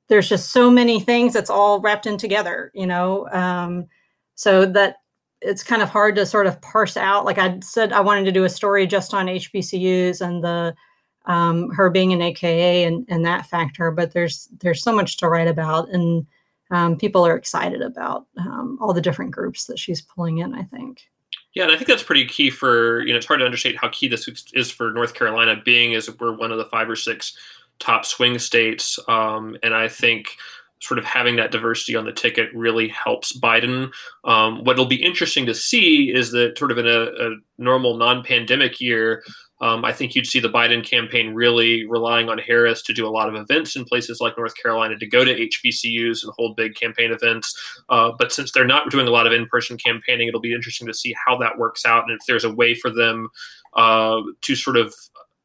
there's 0.07 0.29
just 0.29 0.51
so 0.51 0.69
many 0.69 0.99
things 0.99 1.33
that's 1.33 1.49
all 1.49 1.81
wrapped 1.81 2.05
in 2.05 2.17
together, 2.17 2.71
you 2.75 2.85
know. 2.85 3.27
Um, 3.29 3.87
so 4.35 4.65
that 4.67 4.97
it's 5.41 5.63
kind 5.63 5.81
of 5.81 5.89
hard 5.89 6.15
to 6.15 6.25
sort 6.25 6.47
of 6.47 6.61
parse 6.61 6.97
out. 6.97 7.25
Like 7.25 7.39
I 7.39 7.59
said, 7.61 7.91
I 7.91 8.01
wanted 8.01 8.25
to 8.25 8.31
do 8.31 8.43
a 8.43 8.49
story 8.49 8.85
just 8.85 9.13
on 9.13 9.25
HBCUs 9.25 10.21
and 10.21 10.43
the 10.43 10.75
um, 11.27 11.69
her 11.71 11.89
being 11.89 12.13
an 12.13 12.21
AKA 12.21 12.83
and, 12.83 13.05
and 13.09 13.25
that 13.25 13.45
factor, 13.45 13.91
but 13.91 14.13
there's 14.13 14.47
there's 14.59 14.83
so 14.83 14.93
much 14.93 15.17
to 15.17 15.29
write 15.29 15.47
about, 15.47 15.89
and 15.89 16.25
um, 16.71 16.97
people 16.97 17.25
are 17.25 17.35
excited 17.35 17.81
about 17.81 18.27
um, 18.37 18.77
all 18.81 18.93
the 18.93 19.01
different 19.01 19.31
groups 19.31 19.65
that 19.65 19.79
she's 19.79 20.01
pulling 20.01 20.39
in. 20.39 20.53
I 20.53 20.63
think. 20.63 21.01
Yeah, 21.53 21.63
and 21.63 21.71
I 21.71 21.75
think 21.75 21.87
that's 21.87 22.03
pretty 22.03 22.25
key 22.25 22.49
for 22.49 23.01
you 23.01 23.13
know 23.13 23.17
it's 23.17 23.25
hard 23.25 23.39
to 23.39 23.45
understate 23.45 23.77
how 23.77 23.89
key 23.89 24.07
this 24.07 24.29
is 24.53 24.71
for 24.71 24.91
North 24.91 25.13
Carolina, 25.13 25.61
being 25.63 25.95
as 25.95 26.09
we're 26.19 26.35
one 26.35 26.51
of 26.51 26.57
the 26.57 26.65
five 26.65 26.89
or 26.89 26.95
six 26.95 27.37
top 27.79 28.05
swing 28.05 28.39
states, 28.39 28.99
um, 29.07 29.57
and 29.63 29.73
I 29.73 29.87
think 29.87 30.37
sort 30.81 30.99
of 30.99 31.05
having 31.05 31.37
that 31.37 31.51
diversity 31.51 31.95
on 31.95 32.05
the 32.05 32.11
ticket 32.11 32.49
really 32.53 32.87
helps 32.89 33.37
Biden. 33.37 33.91
Um, 34.23 34.63
what'll 34.63 34.85
be 34.85 35.03
interesting 35.03 35.45
to 35.47 35.55
see 35.55 36.13
is 36.13 36.31
that 36.31 36.57
sort 36.57 36.71
of 36.71 36.77
in 36.77 36.87
a, 36.87 37.03
a 37.03 37.35
normal 37.57 37.97
non-pandemic 37.97 38.79
year, 38.79 39.23
um, 39.61 39.85
I 39.85 39.93
think 39.93 40.15
you'd 40.15 40.27
see 40.27 40.39
the 40.39 40.49
Biden 40.49 40.83
campaign 40.83 41.33
really 41.33 41.85
relying 41.87 42.27
on 42.27 42.37
Harris 42.37 42.81
to 42.83 42.93
do 42.93 43.07
a 43.07 43.09
lot 43.09 43.29
of 43.29 43.35
events 43.35 43.75
in 43.75 43.85
places 43.85 44.19
like 44.19 44.37
North 44.37 44.53
Carolina, 44.61 44.97
to 44.97 45.07
go 45.07 45.23
to 45.23 45.33
HBCUs 45.33 46.23
and 46.23 46.33
hold 46.37 46.57
big 46.57 46.75
campaign 46.75 47.11
events. 47.11 47.55
Uh, 47.87 48.11
but 48.17 48.33
since 48.33 48.51
they're 48.51 48.65
not 48.65 48.91
doing 48.91 49.07
a 49.07 49.11
lot 49.11 49.27
of 49.27 49.33
in 49.33 49.45
person 49.45 49.77
campaigning, 49.77 50.27
it'll 50.27 50.41
be 50.41 50.53
interesting 50.53 50.87
to 50.87 50.93
see 50.93 51.15
how 51.25 51.37
that 51.37 51.57
works 51.57 51.85
out 51.85 52.03
and 52.03 52.11
if 52.11 52.25
there's 52.27 52.43
a 52.43 52.53
way 52.53 52.75
for 52.75 52.89
them 52.89 53.29
uh, 53.75 54.21
to 54.41 54.55
sort 54.55 54.75
of 54.75 54.93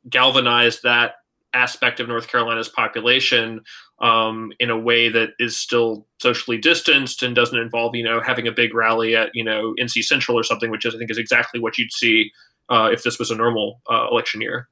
galvanize 0.09 0.81
that 0.81 1.15
aspect 1.53 2.01
of 2.01 2.09
North 2.09 2.29
Carolina's 2.29 2.69
population 2.69 3.61
um, 4.01 4.53
in 4.61 4.71
a 4.71 4.79
way 4.79 5.09
that 5.09 5.31
is 5.39 5.59
still 5.59 6.07
socially 6.21 6.59
distanced 6.59 7.23
and 7.23 7.35
doesn't 7.35 7.59
involve, 7.59 7.95
you 7.95 8.05
know, 8.05 8.21
having 8.21 8.47
a 8.47 8.53
big 8.53 8.75
rally 8.75 9.17
at, 9.17 9.31
you 9.35 9.45
know, 9.45 9.75
NC 9.81 10.05
Central 10.05 10.39
or 10.39 10.45
something, 10.45 10.71
which 10.71 10.87
I 10.87 10.91
think 10.91 11.11
is 11.11 11.19
exactly 11.19 11.61
what 11.61 11.77
you'd 11.77 11.93
see 11.93 12.31
uh, 12.71 12.91
if 12.93 13.03
this 13.03 13.19
was 13.19 13.31
a 13.31 13.35
normal 13.35 13.81
uh, 13.91 14.07
election 14.11 14.41
year. 14.41 14.69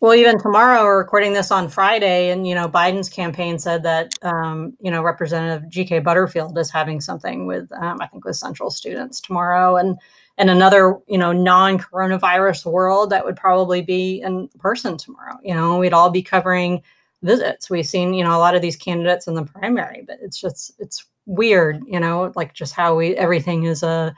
Well, 0.00 0.14
even 0.14 0.38
tomorrow, 0.38 0.84
we're 0.84 0.98
recording 0.98 1.32
this 1.32 1.50
on 1.50 1.68
Friday, 1.68 2.30
and 2.30 2.46
you 2.46 2.54
know, 2.54 2.68
Biden's 2.68 3.08
campaign 3.08 3.58
said 3.58 3.82
that 3.82 4.14
um, 4.22 4.76
you 4.80 4.92
know 4.92 5.02
Representative 5.02 5.68
G.K. 5.68 5.98
Butterfield 6.00 6.56
is 6.56 6.70
having 6.70 7.00
something 7.00 7.46
with 7.46 7.68
um, 7.72 7.98
I 8.00 8.06
think 8.06 8.24
with 8.24 8.36
Central 8.36 8.70
students 8.70 9.20
tomorrow, 9.20 9.76
and 9.76 9.98
and 10.36 10.50
another 10.50 10.98
you 11.08 11.18
know 11.18 11.32
non-coronavirus 11.32 12.70
world 12.70 13.10
that 13.10 13.24
would 13.24 13.34
probably 13.34 13.82
be 13.82 14.20
in 14.20 14.48
person 14.60 14.96
tomorrow. 14.96 15.36
You 15.42 15.54
know, 15.54 15.78
we'd 15.78 15.92
all 15.92 16.10
be 16.10 16.22
covering 16.22 16.80
visits. 17.24 17.68
We've 17.68 17.84
seen 17.84 18.14
you 18.14 18.22
know 18.22 18.36
a 18.36 18.38
lot 18.38 18.54
of 18.54 18.62
these 18.62 18.76
candidates 18.76 19.26
in 19.26 19.34
the 19.34 19.44
primary, 19.44 20.04
but 20.06 20.18
it's 20.22 20.40
just 20.40 20.74
it's 20.78 21.06
weird, 21.26 21.82
you 21.86 22.00
know, 22.00 22.32
like 22.36 22.54
just 22.54 22.72
how 22.72 22.96
we 22.96 23.16
everything 23.16 23.64
is 23.64 23.82
a 23.82 24.14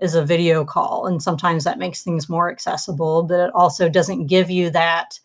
is 0.00 0.14
a 0.14 0.24
video 0.24 0.64
call 0.64 1.06
and 1.06 1.22
sometimes 1.22 1.64
that 1.64 1.78
makes 1.78 2.02
things 2.02 2.28
more 2.28 2.50
accessible 2.50 3.22
but 3.22 3.40
it 3.40 3.50
also 3.54 3.88
doesn't 3.88 4.26
give 4.26 4.50
you 4.50 4.70
that 4.70 5.18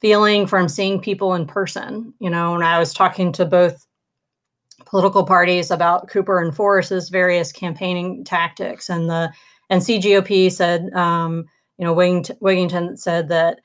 feeling 0.00 0.46
from 0.46 0.68
seeing 0.68 1.00
people 1.00 1.34
in 1.34 1.46
person 1.46 2.12
you 2.18 2.30
know? 2.30 2.54
And 2.54 2.64
i 2.64 2.78
was 2.78 2.94
talking 2.94 3.32
to 3.32 3.44
both 3.44 3.86
political 4.86 5.24
parties 5.24 5.70
about 5.70 6.08
cooper 6.08 6.40
and 6.40 6.54
Forest's 6.54 7.08
various 7.08 7.52
campaigning 7.52 8.24
tactics 8.24 8.90
and 8.90 9.08
the 9.08 9.32
and 9.70 9.80
cgop 9.80 10.52
said 10.52 10.92
um, 10.92 11.46
you 11.78 11.84
know 11.84 11.94
Wigginton, 11.94 12.38
Wigginton 12.40 12.98
said 12.98 13.28
that 13.28 13.60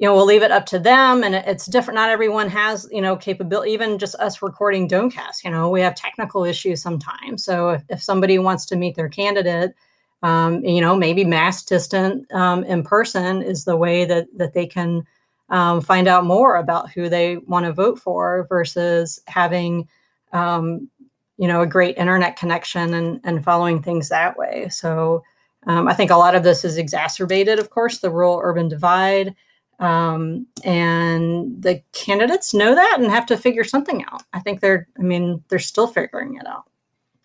you 0.00 0.08
know 0.08 0.14
we'll 0.14 0.24
leave 0.24 0.42
it 0.42 0.50
up 0.50 0.64
to 0.64 0.78
them 0.78 1.22
and 1.22 1.34
it's 1.34 1.66
different. 1.66 1.96
Not 1.96 2.08
everyone 2.08 2.48
has 2.48 2.88
you 2.90 3.02
know 3.02 3.16
capability 3.16 3.70
even 3.70 3.98
just 3.98 4.14
us 4.16 4.40
recording 4.40 4.88
domecast 4.88 5.44
you 5.44 5.50
know 5.50 5.68
we 5.68 5.82
have 5.82 5.94
technical 5.94 6.44
issues 6.44 6.82
sometimes. 6.82 7.44
So 7.44 7.70
if, 7.70 7.82
if 7.90 8.02
somebody 8.02 8.38
wants 8.38 8.64
to 8.66 8.76
meet 8.76 8.96
their 8.96 9.10
candidate 9.10 9.74
um, 10.22 10.64
you 10.64 10.80
know 10.80 10.96
maybe 10.96 11.22
mass 11.22 11.62
distant 11.62 12.32
um, 12.32 12.64
in 12.64 12.82
person 12.82 13.42
is 13.42 13.64
the 13.66 13.76
way 13.76 14.06
that 14.06 14.26
that 14.38 14.54
they 14.54 14.66
can 14.66 15.06
um, 15.50 15.82
find 15.82 16.08
out 16.08 16.24
more 16.24 16.56
about 16.56 16.90
who 16.90 17.10
they 17.10 17.36
want 17.36 17.66
to 17.66 17.72
vote 17.72 17.98
for 17.98 18.46
versus 18.48 19.20
having 19.26 19.86
um, 20.32 20.88
you 21.36 21.46
know 21.46 21.60
a 21.60 21.66
great 21.66 21.98
internet 21.98 22.36
connection 22.36 22.94
and 22.94 23.20
and 23.24 23.44
following 23.44 23.82
things 23.82 24.08
that 24.08 24.38
way. 24.38 24.66
So 24.70 25.22
um, 25.66 25.88
i 25.88 25.92
think 25.92 26.10
a 26.10 26.16
lot 26.16 26.34
of 26.34 26.42
this 26.42 26.64
is 26.64 26.78
exacerbated 26.78 27.58
of 27.58 27.68
course 27.68 27.98
the 27.98 28.08
rural 28.08 28.40
urban 28.42 28.66
divide 28.66 29.36
um, 29.80 30.46
and 30.62 31.62
the 31.62 31.82
candidates 31.92 32.52
know 32.52 32.74
that 32.74 32.98
and 33.00 33.10
have 33.10 33.26
to 33.26 33.36
figure 33.36 33.64
something 33.64 34.04
out. 34.04 34.22
I 34.32 34.40
think 34.40 34.60
they're, 34.60 34.86
I 34.98 35.02
mean, 35.02 35.42
they're 35.48 35.58
still 35.58 35.86
figuring 35.86 36.36
it 36.36 36.46
out. 36.46 36.64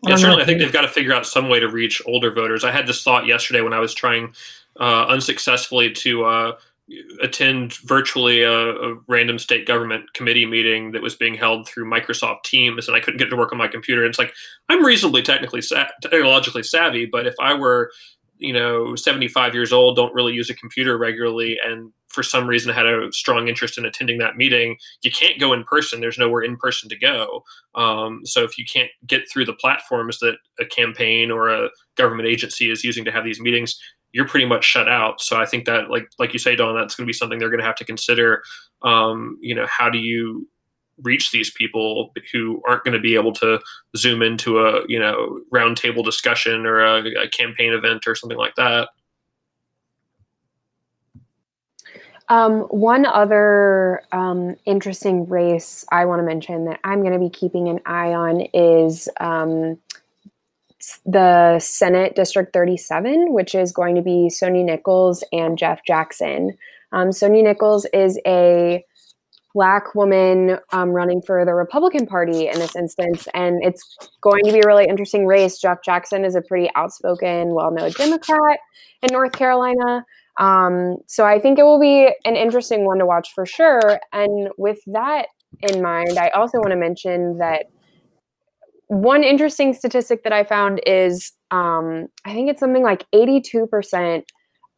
I 0.05 0.11
yeah, 0.11 0.15
certainly. 0.15 0.43
I 0.43 0.45
think 0.45 0.59
they've 0.59 0.71
got 0.71 0.81
to 0.81 0.87
figure 0.87 1.13
out 1.13 1.25
some 1.25 1.49
way 1.49 1.59
to 1.59 1.67
reach 1.67 2.01
older 2.05 2.31
voters. 2.31 2.63
I 2.63 2.71
had 2.71 2.87
this 2.87 3.03
thought 3.03 3.25
yesterday 3.25 3.61
when 3.61 3.73
I 3.73 3.79
was 3.79 3.93
trying 3.93 4.33
uh, 4.79 5.05
unsuccessfully 5.07 5.91
to 5.91 6.25
uh, 6.25 6.51
attend 7.21 7.73
virtually 7.73 8.43
a, 8.43 8.51
a, 8.51 8.95
random 9.07 9.39
state 9.39 9.65
government 9.65 10.13
committee 10.13 10.45
meeting 10.45 10.91
that 10.91 11.01
was 11.01 11.15
being 11.15 11.33
held 11.33 11.67
through 11.67 11.89
Microsoft 11.89 12.43
Teams, 12.43 12.87
and 12.87 12.95
I 12.95 12.99
couldn't 12.99 13.17
get 13.17 13.29
to 13.31 13.35
work 13.35 13.51
on 13.51 13.57
my 13.57 13.67
computer. 13.67 14.03
And 14.03 14.09
it's 14.09 14.19
like 14.19 14.33
I'm 14.69 14.85
reasonably 14.85 15.23
technically 15.23 15.61
sa- 15.61 15.87
technologically 16.01 16.63
savvy, 16.63 17.05
but 17.05 17.25
if 17.25 17.35
I 17.39 17.53
were 17.53 17.91
you 18.37 18.53
know 18.53 18.95
75 18.95 19.53
years 19.53 19.71
old 19.71 19.95
Dawn't 19.95 20.13
really 20.13 20.33
use 20.33 20.49
a 20.49 20.55
computer 20.55 20.97
regularly 20.97 21.57
and 21.63 21.91
for 22.09 22.23
some 22.23 22.47
reason 22.47 22.73
had 22.73 22.85
a 22.85 23.11
strong 23.11 23.47
interest 23.47 23.77
in 23.77 23.85
attending 23.85 24.17
that 24.19 24.37
meeting 24.37 24.77
you 25.01 25.11
can't 25.11 25.39
go 25.39 25.53
in 25.53 25.63
person. 25.63 25.99
There's 25.99 26.17
nowhere 26.17 26.41
in 26.41 26.57
person 26.57 26.89
to 26.89 26.97
go. 26.97 27.43
Um, 27.75 28.21
so 28.23 28.43
if 28.43 28.57
you 28.57 28.65
can't 28.71 28.89
get 29.05 29.29
through 29.29 29.45
the 29.45 29.53
platforms 29.53 30.19
that 30.19 30.37
a 30.59 30.65
campaign 30.65 31.31
or 31.31 31.49
a 31.49 31.69
government 31.97 32.27
agency 32.27 32.71
is 32.71 32.83
using 32.83 33.05
to 33.05 33.11
have 33.11 33.23
these 33.23 33.39
meetings 33.39 33.77
you're 34.13 34.27
pretty 34.27 34.45
much 34.45 34.63
shut 34.63 34.87
out. 34.87 35.19
So 35.19 35.35
i 35.37 35.45
think 35.45 35.65
that 35.65 35.89
like 35.89 36.07
like 36.19 36.31
you 36.31 36.39
say 36.39 36.55
don 36.55 36.75
that's 36.75 36.95
going 36.95 37.05
to 37.05 37.09
be 37.09 37.13
something 37.13 37.37
they're 37.37 37.49
going 37.49 37.59
to 37.59 37.65
have 37.65 37.75
to 37.75 37.85
consider. 37.85 38.41
Um, 38.81 39.37
you 39.41 39.53
know 39.53 39.67
how 39.67 39.89
do 39.89 39.97
you 39.97 40.47
reach 41.01 41.31
these 41.31 41.51
people 41.51 42.13
who 42.31 42.61
aren't 42.67 42.83
going 42.83 42.93
to 42.93 42.99
be 42.99 43.15
able 43.15 43.33
to 43.33 43.59
zoom 43.97 44.21
into 44.21 44.59
a 44.59 44.83
you 44.87 44.99
know 44.99 45.41
roundtable 45.53 46.03
discussion 46.03 46.65
or 46.65 46.79
a, 46.79 47.23
a, 47.23 47.27
campaign 47.27 47.73
event 47.73 48.07
or 48.07 48.15
something 48.15 48.37
like 48.37 48.55
that. 48.55 48.89
Um, 52.27 52.61
one 52.61 53.05
other 53.05 54.01
um, 54.11 54.55
interesting 54.65 55.27
race 55.27 55.85
I 55.91 56.05
want 56.05 56.19
to 56.19 56.23
mention 56.23 56.65
that 56.65 56.79
I'm 56.83 57.01
going 57.01 57.13
to 57.13 57.19
be 57.19 57.29
keeping 57.29 57.69
an 57.69 57.79
eye 57.85 58.13
on 58.13 58.41
is 58.53 59.07
um, 59.19 59.77
the 61.05 61.59
Senate 61.59 62.15
District 62.15 62.51
37, 62.51 63.31
which 63.31 63.53
is 63.53 63.71
going 63.71 63.95
to 63.95 64.01
be 64.01 64.29
Sonja 64.31 64.63
Nichols 64.63 65.23
and 65.31 65.57
Jeff 65.57 65.85
Jackson. 65.85 66.57
Um, 66.91 67.09
Sonja 67.09 67.43
Nichols 67.43 67.85
is 67.93 68.19
a 68.25 68.83
black 69.55 69.95
woman 69.95 70.59
um, 70.73 70.89
running 70.89 71.21
for 71.21 71.45
the 71.45 71.53
Republican 71.53 72.05
Party 72.05 72.49
in 72.49 72.59
this 72.59 72.75
instance. 72.75 73.27
And 73.33 73.63
it's 73.63 73.97
going 74.21 74.43
to 74.43 74.51
be 74.51 74.59
a 74.59 74.67
really 74.67 74.85
interesting 74.85 75.25
race. 75.25 75.57
Jeff 75.57 75.77
Jackson 75.83 76.25
is 76.25 76.35
a 76.35 76.41
pretty 76.41 76.69
outspoken, 76.75 77.55
well 77.55 77.71
known 77.71 77.91
Democrat 77.91 78.59
in 79.01 79.13
North 79.13 79.31
Carolina. 79.31 80.05
Um, 80.37 80.97
so 81.07 81.25
I 81.25 81.39
think 81.39 81.57
it 81.57 81.63
will 81.63 81.79
be 81.79 82.09
an 82.25 82.35
interesting 82.35 82.85
one 82.85 82.99
to 82.99 83.05
watch 83.05 83.29
for 83.33 83.45
sure. 83.45 83.99
And 84.11 84.49
with 84.57 84.79
that 84.87 85.27
in 85.61 85.81
mind, 85.81 86.17
I 86.19 86.27
also 86.29 86.57
want 86.57 86.71
to 86.71 86.75
mention 86.75 87.37
that 87.37 87.67
one 88.87 89.23
interesting 89.23 89.73
statistic 89.73 90.23
that 90.23 90.33
I 90.33 90.43
found 90.43 90.81
is 90.85 91.31
um, 91.49 92.07
I 92.25 92.33
think 92.33 92.49
it's 92.49 92.59
something 92.59 92.83
like 92.83 93.05
82% 93.15 94.23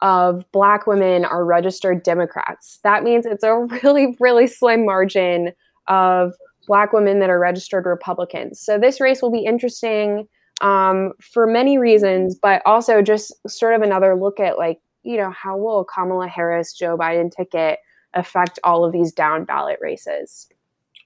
of 0.02 0.44
black 0.52 0.86
women 0.88 1.26
are 1.26 1.44
registered 1.44 2.04
Democrats. 2.04 2.80
That 2.84 3.04
means 3.04 3.26
it's 3.26 3.44
a 3.44 3.56
really, 3.84 4.16
really 4.20 4.48
slim 4.48 4.86
margin 4.86 5.54
of 5.88 6.34
black 6.68 6.94
women 6.94 7.20
that 7.20 7.30
are 7.30 7.40
registered 7.40 7.86
Republicans. 7.86 8.60
So 8.60 8.78
this 8.78 9.00
race 9.00 9.22
will 9.22 9.32
be 9.32 9.46
interesting 9.46 10.28
um, 10.62 11.14
for 11.22 11.48
many 11.48 11.78
reasons, 11.78 12.36
but 12.36 12.62
also 12.66 13.02
just 13.02 13.34
sort 13.48 13.76
of 13.76 13.82
another 13.82 14.16
look 14.16 14.40
at 14.40 14.58
like, 14.58 14.80
you 15.04 15.18
know, 15.18 15.32
how 15.32 15.58
will 15.58 15.86
Kamala 15.86 16.28
Harris, 16.28 16.74
Joe 16.74 16.98
Biden 16.98 17.32
ticket 17.32 17.80
affect 18.14 18.60
all 18.64 18.84
of 18.84 18.92
these 18.92 19.14
down 19.14 19.46
ballot 19.46 19.78
races? 19.82 20.50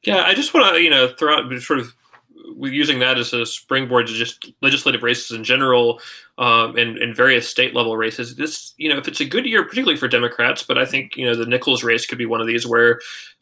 Yeah, 0.04 0.24
I 0.24 0.34
just 0.34 0.54
want 0.54 0.74
to, 0.74 0.82
you 0.82 0.90
know, 0.90 1.10
throw 1.10 1.36
out 1.38 1.62
sort 1.62 1.80
of 1.80 1.94
using 2.60 3.00
that 3.00 3.18
as 3.18 3.34
a 3.34 3.46
springboard 3.46 4.08
to 4.08 4.14
just 4.14 4.52
legislative 4.62 5.04
races 5.04 5.36
in 5.36 5.44
general 5.44 6.00
um, 6.38 6.78
and, 6.78 6.98
and 6.98 7.16
various 7.16 7.48
state 7.48 7.76
level 7.76 7.98
races. 7.98 8.36
This, 8.36 8.74
you 8.78 8.90
know, 8.90 8.98
if 8.98 9.08
it's 9.08 9.22
a 9.22 9.26
good 9.26 9.46
year, 9.46 9.64
particularly 9.64 9.98
for 9.98 10.08
Democrats, 10.08 10.64
but 10.64 10.78
I 10.78 10.86
think, 10.86 11.16
you 11.16 11.26
know, 11.26 11.36
the 11.36 11.46
Nichols 11.46 11.84
race 11.84 12.06
could 12.06 12.18
be 12.18 12.26
one 12.26 12.42
of 12.42 12.48
these 12.48 12.66
where 12.66 13.00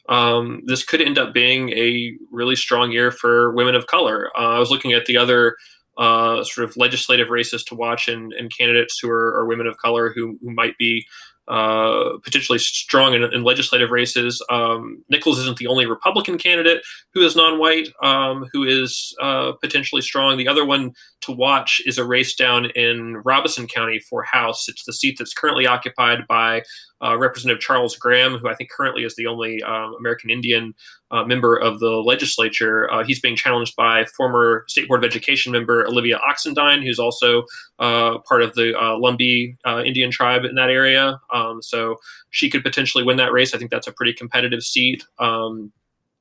um, 0.08 0.62
this 0.66 0.84
could 0.84 1.00
end 1.00 1.18
up 1.18 1.32
being 1.32 1.70
a 1.70 2.16
really 2.30 2.56
strong 2.56 2.90
year 2.90 3.10
for 3.10 3.52
women 3.52 3.74
of 3.74 3.86
color. 3.86 4.30
Uh, 4.38 4.50
I 4.50 4.58
was 4.58 4.70
looking 4.70 4.92
at 4.92 5.06
the 5.06 5.16
other 5.16 5.56
uh, 5.98 6.42
sort 6.44 6.68
of 6.68 6.76
legislative 6.76 7.28
races 7.28 7.62
to 7.64 7.74
watch 7.74 8.08
and, 8.08 8.32
and 8.32 8.50
candidates 8.56 8.98
who 8.98 9.10
are, 9.10 9.36
are, 9.36 9.44
women 9.44 9.66
of 9.66 9.76
color 9.76 10.10
who, 10.10 10.38
who 10.40 10.50
might 10.50 10.76
be 10.78 11.04
uh, 11.50 12.16
potentially 12.22 12.58
strong 12.58 13.12
in, 13.14 13.24
in 13.24 13.42
legislative 13.42 13.90
races. 13.90 14.42
Um, 14.50 15.02
Nichols 15.08 15.38
isn't 15.40 15.58
the 15.58 15.66
only 15.66 15.84
Republican 15.84 16.38
candidate 16.38 16.82
who 17.12 17.22
is 17.22 17.34
non-white 17.34 17.88
um, 18.02 18.46
who 18.52 18.62
is 18.64 19.14
uh, 19.20 19.52
potentially 19.60 20.00
strong. 20.00 20.38
The 20.38 20.48
other 20.48 20.64
one 20.64 20.92
to 21.22 21.32
watch 21.32 21.82
is 21.84 21.98
a 21.98 22.04
race 22.04 22.34
down 22.34 22.66
in 22.76 23.16
Robeson 23.24 23.66
County 23.66 23.98
for 23.98 24.22
House. 24.22 24.68
It's 24.68 24.84
the 24.84 24.92
seat 24.92 25.16
that's 25.18 25.34
currently 25.34 25.66
occupied 25.66 26.20
by 26.28 26.62
uh, 27.02 27.18
Representative 27.18 27.60
Charles 27.60 27.96
Graham, 27.96 28.38
who 28.38 28.48
I 28.48 28.54
think 28.54 28.70
currently 28.70 29.04
is 29.04 29.16
the 29.16 29.26
only 29.26 29.62
uh, 29.62 29.90
American 29.98 30.30
Indian 30.30 30.74
uh, 31.10 31.24
member 31.24 31.56
of 31.56 31.80
the 31.80 31.90
legislature. 31.90 32.90
Uh, 32.92 33.04
he's 33.04 33.20
being 33.20 33.36
challenged 33.36 33.74
by 33.76 34.04
former 34.16 34.64
State 34.68 34.88
Board 34.88 35.04
of 35.04 35.08
Education 35.08 35.52
member 35.52 35.86
Olivia 35.86 36.20
Oxendine, 36.28 36.82
who's 36.82 36.98
also 36.98 37.44
uh, 37.78 38.18
part 38.18 38.42
of 38.42 38.54
the 38.54 38.76
uh, 38.78 38.96
Lumbee 38.96 39.56
Indian 39.84 40.10
tribe 40.10 40.44
in 40.44 40.54
that 40.54 40.70
area. 40.70 41.20
Um, 41.32 41.62
so 41.62 41.96
she 42.30 42.48
could 42.50 42.62
potentially 42.62 43.04
win 43.04 43.16
that 43.16 43.32
race. 43.32 43.54
I 43.54 43.58
think 43.58 43.70
that's 43.70 43.86
a 43.86 43.92
pretty 43.92 44.12
competitive 44.12 44.62
seat. 44.62 45.04
Um, 45.18 45.72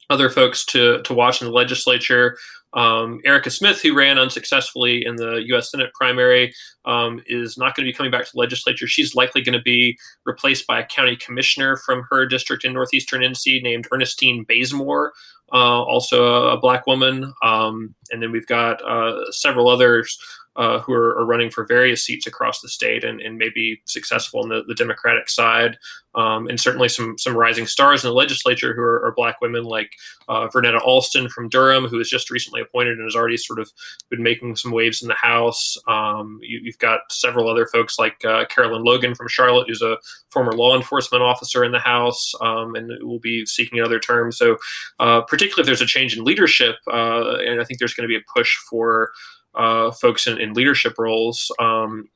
other 0.09 0.29
folks 0.29 0.65
to, 0.65 1.01
to 1.03 1.13
watch 1.13 1.41
in 1.41 1.47
the 1.47 1.53
legislature. 1.53 2.37
Um, 2.73 3.19
Erica 3.25 3.49
Smith, 3.49 3.81
who 3.81 3.95
ran 3.95 4.19
unsuccessfully 4.19 5.03
in 5.03 5.15
the 5.15 5.43
U.S. 5.47 5.71
Senate 5.71 5.91
primary, 5.93 6.53
um, 6.85 7.21
is 7.25 7.57
not 7.57 7.75
going 7.75 7.85
to 7.85 7.91
be 7.91 7.95
coming 7.95 8.11
back 8.11 8.25
to 8.25 8.31
the 8.31 8.39
legislature. 8.39 8.87
She's 8.87 9.15
likely 9.15 9.41
going 9.41 9.57
to 9.57 9.61
be 9.61 9.97
replaced 10.25 10.67
by 10.67 10.79
a 10.79 10.85
county 10.85 11.15
commissioner 11.15 11.77
from 11.77 12.05
her 12.11 12.25
district 12.27 12.65
in 12.65 12.73
northeastern 12.73 13.21
NC 13.21 13.63
named 13.63 13.87
Ernestine 13.91 14.45
Bazemore, 14.47 15.13
uh, 15.51 15.81
also 15.83 16.49
a, 16.49 16.59
black 16.59 16.85
woman. 16.85 17.33
Um, 17.43 17.95
and 18.11 18.21
then 18.21 18.31
we've 18.31 18.45
got 18.45 18.83
uh, 18.83 19.31
several 19.31 19.67
others 19.67 20.19
uh, 20.59 20.79
who 20.79 20.91
are, 20.91 21.17
are, 21.17 21.25
running 21.25 21.49
for 21.49 21.65
various 21.65 22.03
seats 22.03 22.27
across 22.27 22.59
the 22.59 22.67
state 22.67 23.05
and, 23.05 23.21
and 23.21 23.37
may 23.37 23.47
be 23.55 23.81
successful 23.85 24.43
in 24.43 24.49
the, 24.49 24.61
the 24.67 24.75
Democratic 24.75 25.29
side. 25.29 25.77
Um, 26.15 26.47
and 26.47 26.59
certainly 26.59 26.89
some 26.89 27.17
some 27.17 27.37
rising 27.37 27.65
stars 27.65 28.03
in 28.03 28.09
the 28.09 28.15
legislature 28.15 28.73
who 28.73 28.81
are, 28.81 29.05
are 29.05 29.13
black 29.15 29.39
women 29.41 29.63
like 29.63 29.91
uh, 30.27 30.47
Vernetta 30.47 30.81
Alston 30.81 31.29
from 31.29 31.47
Durham, 31.47 31.85
who 31.85 31.97
was 31.97 32.09
just 32.09 32.29
recently 32.29 32.59
appointed 32.59 32.97
and 32.97 33.05
has 33.05 33.15
already 33.15 33.37
sort 33.37 33.59
of 33.59 33.71
been 34.09 34.21
making 34.21 34.57
some 34.57 34.71
waves 34.71 35.01
in 35.01 35.07
the 35.07 35.13
House. 35.13 35.77
Um, 35.87 36.39
you, 36.41 36.61
have 36.65 36.79
got 36.79 37.01
several 37.09 37.47
other 37.47 37.67
folks 37.67 37.97
like 37.97 38.25
uh, 38.25 38.45
Carolyn 38.47 38.83
Logan 38.83 39.15
from 39.15 39.29
Charlotte, 39.29 39.67
who's 39.69 39.83
a 39.83 39.97
former 40.29 40.51
law 40.51 40.75
enforcement 40.75 41.23
officer 41.23 41.63
in 41.63 41.71
the 41.71 41.79
House 41.79 42.33
um, 42.41 42.75
and 42.75 42.91
will 43.01 43.19
be 43.19 43.45
seeking 43.45 43.79
another 43.79 43.99
term. 43.99 44.31
So, 44.33 44.57
uh, 44.99 45.21
particularly 45.21 45.61
if 45.61 45.67
there's 45.67 45.81
a 45.81 45.85
change 45.85 46.17
in 46.17 46.25
leadership, 46.25 46.75
uh, 46.91 47.37
and 47.37 47.61
I 47.61 47.63
think 47.63 47.79
there's 47.79 47.93
going 47.93 48.09
to 48.09 48.13
be 48.13 48.17
a 48.17 48.33
push 48.35 48.57
for 48.69 49.11
uh, 49.55 49.91
folks 49.91 50.27
in, 50.27 50.39
in, 50.39 50.53
leadership 50.53 50.95
roles. 50.97 51.51
Um, 51.59 52.09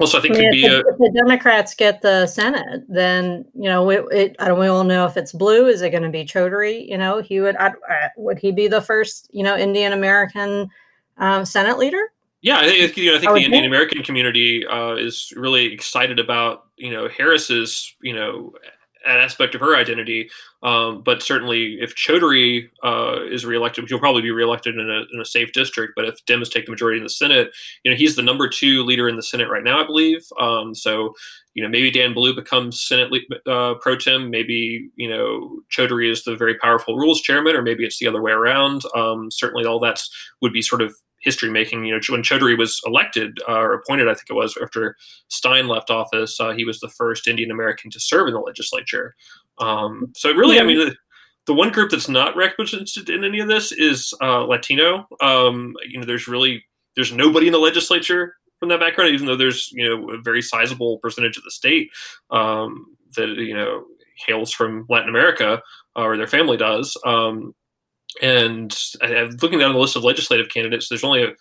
also, 0.00 0.18
I 0.18 0.20
think 0.20 0.36
I 0.36 0.40
mean, 0.40 0.50
could 0.50 0.52
be 0.52 0.64
if, 0.64 0.72
a, 0.72 0.78
if 0.78 0.98
the 0.98 1.12
Democrats 1.24 1.74
get 1.74 2.02
the 2.02 2.26
Senate, 2.26 2.82
then 2.88 3.44
you 3.54 3.68
know 3.68 3.88
it, 3.90 4.04
it, 4.10 4.36
I 4.38 4.48
don't. 4.48 4.58
We 4.58 4.66
all 4.66 4.84
know 4.84 5.06
if 5.06 5.16
it's 5.16 5.32
blue. 5.32 5.66
Is 5.66 5.82
it 5.82 5.90
going 5.90 6.02
to 6.02 6.08
be 6.08 6.24
Chaudhuri? 6.24 6.88
You 6.88 6.98
know, 6.98 7.20
he 7.20 7.40
would. 7.40 7.56
I, 7.56 7.72
would 8.16 8.38
he 8.38 8.52
be 8.52 8.68
the 8.68 8.80
first? 8.80 9.28
You 9.32 9.44
know, 9.44 9.56
Indian 9.56 9.92
American 9.92 10.68
um, 11.18 11.44
Senate 11.44 11.78
leader? 11.78 12.02
Yeah, 12.40 12.58
I 12.58 12.68
think, 12.68 12.96
you 12.96 13.10
know, 13.10 13.16
I 13.16 13.20
think 13.20 13.32
the 13.34 13.44
Indian 13.44 13.64
American 13.64 14.02
community 14.02 14.66
uh, 14.66 14.94
is 14.94 15.32
really 15.36 15.72
excited 15.72 16.18
about 16.18 16.64
you 16.76 16.90
know 16.90 17.08
Harris's 17.08 17.94
you 18.02 18.14
know 18.14 18.52
an 19.04 19.20
aspect 19.20 19.54
of 19.54 19.60
her 19.60 19.76
identity. 19.76 20.30
Um, 20.62 21.02
but 21.02 21.22
certainly, 21.22 21.78
if 21.80 21.94
Chaudhuri 21.94 22.68
uh, 22.82 23.24
is 23.30 23.44
reelected, 23.44 23.88
he'll 23.88 23.98
probably 23.98 24.22
be 24.22 24.30
reelected 24.30 24.76
in 24.76 24.90
a, 24.90 25.04
in 25.12 25.20
a 25.20 25.24
safe 25.24 25.52
district. 25.52 25.94
But 25.96 26.06
if 26.06 26.24
Dems 26.26 26.50
take 26.50 26.66
the 26.66 26.70
majority 26.72 26.98
in 26.98 27.04
the 27.04 27.10
Senate, 27.10 27.52
you 27.84 27.90
know 27.90 27.96
he's 27.96 28.16
the 28.16 28.22
number 28.22 28.48
two 28.48 28.82
leader 28.84 29.08
in 29.08 29.16
the 29.16 29.22
Senate 29.22 29.48
right 29.48 29.64
now, 29.64 29.82
I 29.82 29.86
believe. 29.86 30.24
Um, 30.38 30.74
so 30.74 31.14
you 31.54 31.62
know 31.62 31.68
maybe 31.68 31.90
Dan 31.90 32.14
Blue 32.14 32.34
becomes 32.34 32.82
Senate 32.82 33.12
uh, 33.46 33.74
pro 33.80 33.96
tem. 33.96 34.30
Maybe 34.30 34.90
you 34.96 35.08
know 35.08 35.60
Chaudhuri 35.70 36.10
is 36.10 36.24
the 36.24 36.36
very 36.36 36.56
powerful 36.56 36.96
rules 36.96 37.20
chairman, 37.20 37.56
or 37.56 37.62
maybe 37.62 37.84
it's 37.84 37.98
the 37.98 38.06
other 38.06 38.22
way 38.22 38.32
around. 38.32 38.82
Um, 38.94 39.30
certainly, 39.30 39.64
all 39.64 39.80
that's 39.80 40.10
would 40.40 40.52
be 40.52 40.62
sort 40.62 40.82
of 40.82 40.94
history 41.22 41.50
making. 41.50 41.84
You 41.84 41.94
know, 41.94 42.00
when 42.08 42.22
Chaudhuri 42.22 42.56
was 42.56 42.80
elected 42.86 43.38
uh, 43.48 43.52
or 43.52 43.74
appointed, 43.74 44.08
I 44.08 44.14
think 44.14 44.26
it 44.30 44.34
was 44.34 44.56
after 44.60 44.96
Stein 45.28 45.68
left 45.68 45.90
office, 45.90 46.38
uh, 46.40 46.52
he 46.52 46.64
was 46.64 46.80
the 46.80 46.88
first 46.88 47.26
Indian 47.26 47.50
American 47.50 47.90
to 47.92 48.00
serve 48.00 48.28
in 48.28 48.34
the 48.34 48.40
legislature. 48.40 49.14
Um, 49.58 50.12
so 50.14 50.32
really, 50.32 50.56
yeah. 50.56 50.62
I 50.62 50.64
mean, 50.64 50.78
the, 50.78 50.96
the, 51.46 51.54
one 51.54 51.70
group 51.70 51.90
that's 51.90 52.08
not 52.08 52.36
represented 52.36 53.08
in 53.08 53.24
any 53.24 53.40
of 53.40 53.48
this 53.48 53.72
is 53.72 54.14
uh, 54.22 54.44
Latino. 54.44 55.06
Um, 55.20 55.74
you 55.88 55.98
know, 55.98 56.06
there's 56.06 56.28
really 56.28 56.64
there's 56.96 57.12
nobody 57.12 57.46
in 57.46 57.52
the 57.52 57.58
legislature 57.58 58.34
from 58.58 58.68
that 58.68 58.80
background, 58.80 59.14
even 59.14 59.26
though 59.26 59.36
there's 59.36 59.70
you 59.72 59.88
know 59.88 60.10
a 60.10 60.20
very 60.22 60.42
sizable 60.42 60.98
percentage 60.98 61.36
of 61.36 61.44
the 61.44 61.50
state 61.50 61.90
um, 62.30 62.86
that 63.16 63.28
you 63.28 63.54
know 63.54 63.84
hails 64.26 64.52
from 64.52 64.86
Latin 64.88 65.08
America 65.08 65.60
or 65.96 66.16
their 66.16 66.26
family 66.26 66.56
does. 66.56 66.96
Um, 67.04 67.54
and 68.20 68.76
I, 69.00 69.28
looking 69.40 69.58
down 69.58 69.72
the 69.72 69.78
list 69.78 69.96
of 69.96 70.04
legislative 70.04 70.48
candidates, 70.48 70.88
there's 70.88 71.04
only 71.04 71.22
a 71.22 71.34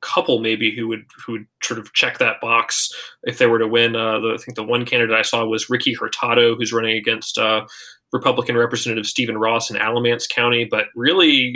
couple 0.00 0.38
maybe 0.38 0.70
who 0.70 0.86
would 0.88 1.04
who 1.24 1.32
would 1.32 1.46
sort 1.62 1.80
of 1.80 1.92
check 1.94 2.18
that 2.18 2.40
box 2.40 2.92
if 3.22 3.38
they 3.38 3.46
were 3.46 3.58
to 3.58 3.66
win. 3.66 3.96
Uh, 3.96 4.20
the, 4.20 4.34
I 4.34 4.36
think 4.36 4.56
the 4.56 4.62
one 4.62 4.84
candidate 4.84 5.16
I 5.16 5.22
saw 5.22 5.44
was 5.44 5.70
Ricky 5.70 5.94
Hurtado, 5.94 6.54
who's 6.54 6.72
running 6.72 6.96
against 6.96 7.38
uh, 7.38 7.66
Republican 8.12 8.56
Representative 8.56 9.06
Stephen 9.06 9.38
Ross 9.38 9.70
in 9.70 9.76
Alamance 9.76 10.26
County. 10.26 10.64
But 10.64 10.86
really, 10.94 11.54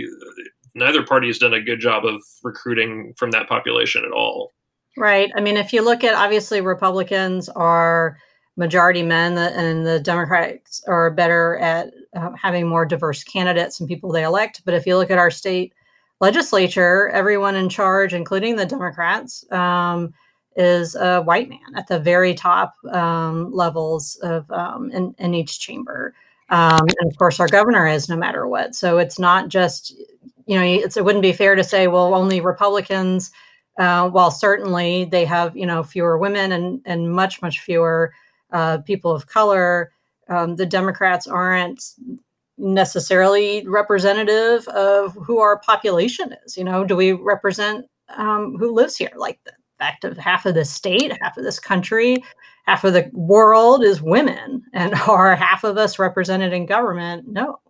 neither 0.74 1.02
party 1.02 1.26
has 1.26 1.38
done 1.38 1.54
a 1.54 1.60
good 1.60 1.80
job 1.80 2.04
of 2.04 2.22
recruiting 2.42 3.12
from 3.16 3.30
that 3.32 3.48
population 3.48 4.04
at 4.04 4.12
all. 4.12 4.52
Right. 4.96 5.30
I 5.36 5.40
mean, 5.40 5.56
if 5.56 5.72
you 5.72 5.82
look 5.82 6.02
at 6.02 6.14
obviously 6.14 6.60
Republicans 6.60 7.48
are 7.50 8.18
majority 8.58 9.02
men 9.02 9.38
and 9.38 9.86
the 9.86 10.00
democrats 10.00 10.82
are 10.88 11.10
better 11.10 11.56
at 11.58 11.94
uh, 12.14 12.32
having 12.32 12.66
more 12.66 12.84
diverse 12.84 13.22
candidates 13.22 13.78
and 13.78 13.88
people 13.88 14.10
they 14.10 14.24
elect. 14.24 14.62
But 14.64 14.74
if 14.74 14.84
you 14.84 14.96
look 14.96 15.10
at 15.10 15.18
our 15.18 15.30
state 15.30 15.72
legislature 16.20 17.08
everyone 17.10 17.54
in 17.54 17.68
charge 17.68 18.12
including 18.12 18.56
the 18.56 18.66
democrats 18.66 19.50
um, 19.52 20.12
is 20.56 20.96
a 20.96 21.22
white 21.22 21.48
man 21.48 21.76
at 21.76 21.86
the 21.86 22.00
very 22.00 22.34
top 22.34 22.74
um, 22.90 23.52
levels 23.52 24.16
of 24.22 24.50
um, 24.50 24.90
in, 24.90 25.14
in, 25.18 25.32
each 25.32 25.60
chamber. 25.60 26.12
Um, 26.50 26.80
and 26.98 27.12
of 27.12 27.16
course 27.16 27.38
our 27.38 27.46
governor 27.46 27.86
is 27.86 28.08
no 28.08 28.16
matter 28.16 28.48
what. 28.48 28.74
So 28.74 28.98
it's 28.98 29.20
not 29.20 29.48
just 29.48 29.94
you 30.46 30.58
know 30.58 30.64
it 30.64 31.04
wouldn't 31.04 31.22
be 31.22 31.32
fair 31.32 31.54
to 31.54 31.62
say 31.62 31.86
well 31.86 32.14
only 32.14 32.40
republicans 32.40 33.30
uh, 33.78 34.08
while 34.08 34.32
certainly 34.32 35.04
they 35.04 35.24
have 35.24 35.56
you 35.56 35.66
know 35.66 35.84
fewer 35.84 36.18
women 36.18 36.50
and 36.50 36.80
and 36.84 37.12
much 37.12 37.40
much 37.40 37.60
fewer 37.60 38.12
uh, 38.52 38.78
people 38.78 39.12
of 39.12 39.26
color. 39.26 39.92
Um, 40.28 40.56
the 40.56 40.66
Democrats 40.66 41.26
aren't 41.26 41.82
necessarily 42.58 43.66
representative 43.66 44.66
of 44.68 45.14
who 45.14 45.38
our 45.38 45.60
population 45.60 46.34
is. 46.44 46.56
You 46.56 46.64
know, 46.64 46.84
do 46.84 46.96
we 46.96 47.12
represent 47.12 47.86
um, 48.16 48.56
who 48.58 48.72
lives 48.72 48.96
here? 48.96 49.12
Like 49.16 49.38
the 49.44 49.52
fact 49.78 50.04
of 50.04 50.18
half 50.18 50.44
of 50.44 50.54
the 50.54 50.64
state, 50.64 51.16
half 51.22 51.36
of 51.36 51.44
this 51.44 51.60
country, 51.60 52.22
half 52.66 52.84
of 52.84 52.92
the 52.92 53.08
world 53.12 53.84
is 53.84 54.02
women, 54.02 54.62
and 54.72 54.94
are 55.08 55.36
half 55.36 55.64
of 55.64 55.78
us 55.78 55.98
represented 55.98 56.52
in 56.52 56.66
government? 56.66 57.28
No. 57.28 57.60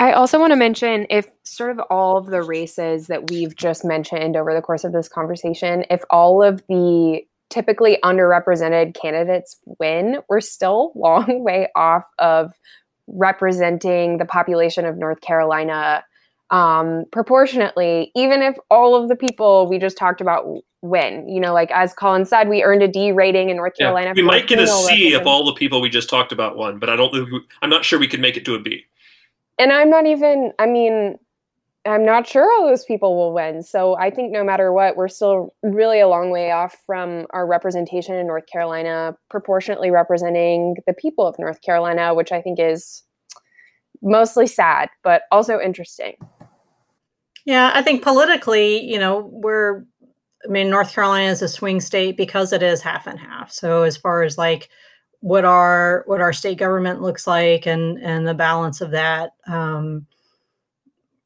I 0.00 0.12
also 0.12 0.40
want 0.40 0.50
to 0.50 0.56
mention 0.56 1.06
if 1.10 1.28
sort 1.44 1.70
of 1.70 1.78
all 1.90 2.16
of 2.16 2.26
the 2.26 2.42
races 2.42 3.06
that 3.06 3.30
we've 3.30 3.54
just 3.54 3.84
mentioned 3.84 4.36
over 4.36 4.52
the 4.52 4.60
course 4.60 4.84
of 4.84 4.92
this 4.92 5.08
conversation, 5.08 5.84
if 5.90 6.02
all 6.10 6.42
of 6.42 6.62
the 6.68 7.24
typically 7.50 7.98
underrepresented 8.04 8.94
candidates 9.00 9.56
win, 9.78 10.18
we're 10.28 10.40
still 10.40 10.92
a 10.94 10.98
long 10.98 11.44
way 11.44 11.68
off 11.74 12.04
of 12.18 12.52
representing 13.06 14.18
the 14.18 14.24
population 14.24 14.84
of 14.84 14.96
North 14.96 15.20
Carolina 15.20 16.04
um, 16.50 17.04
proportionately, 17.12 18.12
even 18.14 18.42
if 18.42 18.56
all 18.70 18.94
of 18.94 19.08
the 19.08 19.16
people 19.16 19.68
we 19.68 19.78
just 19.78 19.96
talked 19.96 20.20
about 20.20 20.44
win. 20.82 21.28
You 21.28 21.40
know, 21.40 21.52
like 21.52 21.70
as 21.72 21.92
Colin 21.92 22.24
said, 22.24 22.48
we 22.48 22.62
earned 22.62 22.82
a 22.82 22.88
D 22.88 23.12
rating 23.12 23.50
in 23.50 23.56
North 23.56 23.76
Carolina. 23.76 24.12
We 24.14 24.22
might 24.22 24.46
get 24.46 24.58
a 24.58 24.66
C 24.66 25.14
if 25.14 25.26
all 25.26 25.44
the 25.44 25.54
people 25.54 25.80
we 25.80 25.90
just 25.90 26.08
talked 26.08 26.32
about 26.32 26.56
won, 26.56 26.78
but 26.78 26.88
I 26.88 26.96
don't. 26.96 27.44
I'm 27.62 27.70
not 27.70 27.84
sure 27.84 27.98
we 27.98 28.08
could 28.08 28.20
make 28.20 28.36
it 28.36 28.44
to 28.46 28.54
a 28.54 28.60
B. 28.60 28.84
And 29.58 29.72
I'm 29.72 29.90
not 29.90 30.06
even. 30.06 30.52
I 30.58 30.66
mean, 30.66 31.18
I'm 31.86 32.04
not 32.04 32.26
sure 32.26 32.50
all 32.52 32.66
those 32.66 32.84
people 32.84 33.16
will 33.16 33.32
win. 33.32 33.62
So 33.62 33.96
I 33.96 34.10
think 34.10 34.32
no 34.32 34.42
matter 34.42 34.72
what, 34.72 34.96
we're 34.96 35.08
still 35.08 35.54
really 35.62 36.00
a 36.00 36.08
long 36.08 36.30
way 36.30 36.50
off 36.50 36.76
from 36.84 37.26
our 37.30 37.46
representation 37.46 38.14
in 38.14 38.26
North 38.26 38.46
Carolina, 38.50 39.16
proportionately 39.30 39.90
representing 39.90 40.76
the 40.86 40.92
people 40.92 41.26
of 41.26 41.38
North 41.38 41.62
Carolina, 41.62 42.14
which 42.14 42.32
I 42.32 42.42
think 42.42 42.58
is 42.58 43.02
mostly 44.02 44.46
sad, 44.46 44.88
but 45.02 45.22
also 45.30 45.60
interesting. 45.60 46.14
Yeah, 47.44 47.70
I 47.74 47.82
think 47.82 48.02
politically, 48.02 48.84
you 48.84 48.98
know, 48.98 49.30
we're, 49.32 49.84
I 50.44 50.48
mean, 50.48 50.68
North 50.68 50.92
Carolina 50.92 51.30
is 51.30 51.42
a 51.42 51.48
swing 51.48 51.80
state 51.80 52.16
because 52.16 52.52
it 52.52 52.62
is 52.62 52.82
half 52.82 53.06
and 53.06 53.18
half. 53.18 53.52
So 53.52 53.82
as 53.82 53.96
far 53.96 54.22
as 54.22 54.36
like, 54.36 54.68
what 55.20 55.44
our 55.44 56.04
what 56.06 56.20
our 56.20 56.32
state 56.32 56.58
government 56.58 57.00
looks 57.02 57.26
like 57.26 57.66
and 57.66 57.98
and 57.98 58.28
the 58.28 58.34
balance 58.34 58.80
of 58.80 58.92
that 58.92 59.30
um, 59.46 60.06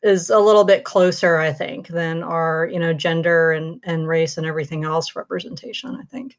is 0.03 0.31
a 0.31 0.39
little 0.39 0.65
bit 0.65 0.85
closer, 0.85 1.37
I 1.37 1.53
think, 1.53 1.89
than 1.89 2.23
our, 2.23 2.69
you 2.73 2.79
know, 2.79 2.93
gender 2.93 3.53
and, 3.53 3.81
and 3.85 4.09
race 4.09 4.39
and 4.39 4.47
everything 4.47 4.85
else 4.85 5.15
representation, 5.15 5.95
I 5.95 6.05
think. 6.05 6.39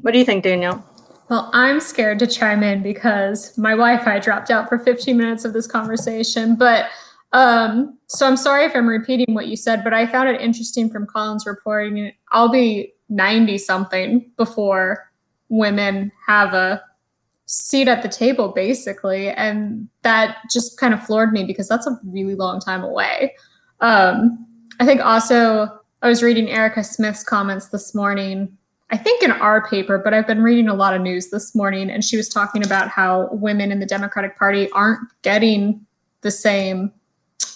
What 0.00 0.12
do 0.12 0.18
you 0.18 0.24
think, 0.24 0.44
Danielle? 0.44 0.84
Well, 1.30 1.50
I'm 1.52 1.80
scared 1.80 2.18
to 2.18 2.26
chime 2.26 2.62
in 2.62 2.82
because 2.82 3.56
my 3.56 3.70
Wi 3.70 4.02
Fi 4.04 4.18
dropped 4.18 4.50
out 4.50 4.68
for 4.68 4.78
15 4.78 5.16
minutes 5.16 5.44
of 5.44 5.52
this 5.52 5.66
conversation. 5.66 6.56
But 6.56 6.86
um, 7.32 7.98
so 8.06 8.26
I'm 8.26 8.36
sorry 8.36 8.64
if 8.64 8.76
I'm 8.76 8.88
repeating 8.88 9.34
what 9.34 9.46
you 9.46 9.56
said, 9.56 9.82
but 9.82 9.94
I 9.94 10.06
found 10.06 10.28
it 10.28 10.40
interesting 10.40 10.90
from 10.90 11.06
Colin's 11.06 11.46
reporting. 11.46 12.12
I'll 12.30 12.50
be 12.50 12.92
90 13.08 13.58
something 13.58 14.30
before 14.36 15.10
women 15.48 16.12
have 16.26 16.54
a 16.54 16.82
seat 17.46 17.88
at 17.88 18.02
the 18.02 18.08
table, 18.08 18.48
basically. 18.48 19.28
And 19.30 19.88
that 20.02 20.38
just 20.50 20.78
kind 20.78 20.94
of 20.94 21.04
floored 21.04 21.32
me 21.32 21.44
because 21.44 21.68
that's 21.68 21.86
a 21.86 21.98
really 22.04 22.34
long 22.34 22.60
time 22.60 22.82
away. 22.82 23.34
Um, 23.80 24.46
I 24.80 24.86
think 24.86 25.04
also, 25.04 25.80
I 26.02 26.08
was 26.08 26.22
reading 26.22 26.48
Erica 26.48 26.84
Smith's 26.84 27.22
comments 27.22 27.68
this 27.68 27.94
morning 27.94 28.56
I 28.90 28.96
think 28.96 29.22
in 29.22 29.32
our 29.32 29.66
paper, 29.66 29.98
but 29.98 30.12
I've 30.12 30.26
been 30.26 30.42
reading 30.42 30.68
a 30.68 30.74
lot 30.74 30.94
of 30.94 31.00
news 31.00 31.30
this 31.30 31.54
morning, 31.54 31.90
and 31.90 32.04
she 32.04 32.16
was 32.16 32.28
talking 32.28 32.64
about 32.64 32.88
how 32.88 33.28
women 33.32 33.72
in 33.72 33.80
the 33.80 33.86
Democratic 33.86 34.38
Party 34.38 34.70
aren't 34.70 35.00
getting 35.22 35.84
the 36.20 36.30
same 36.30 36.92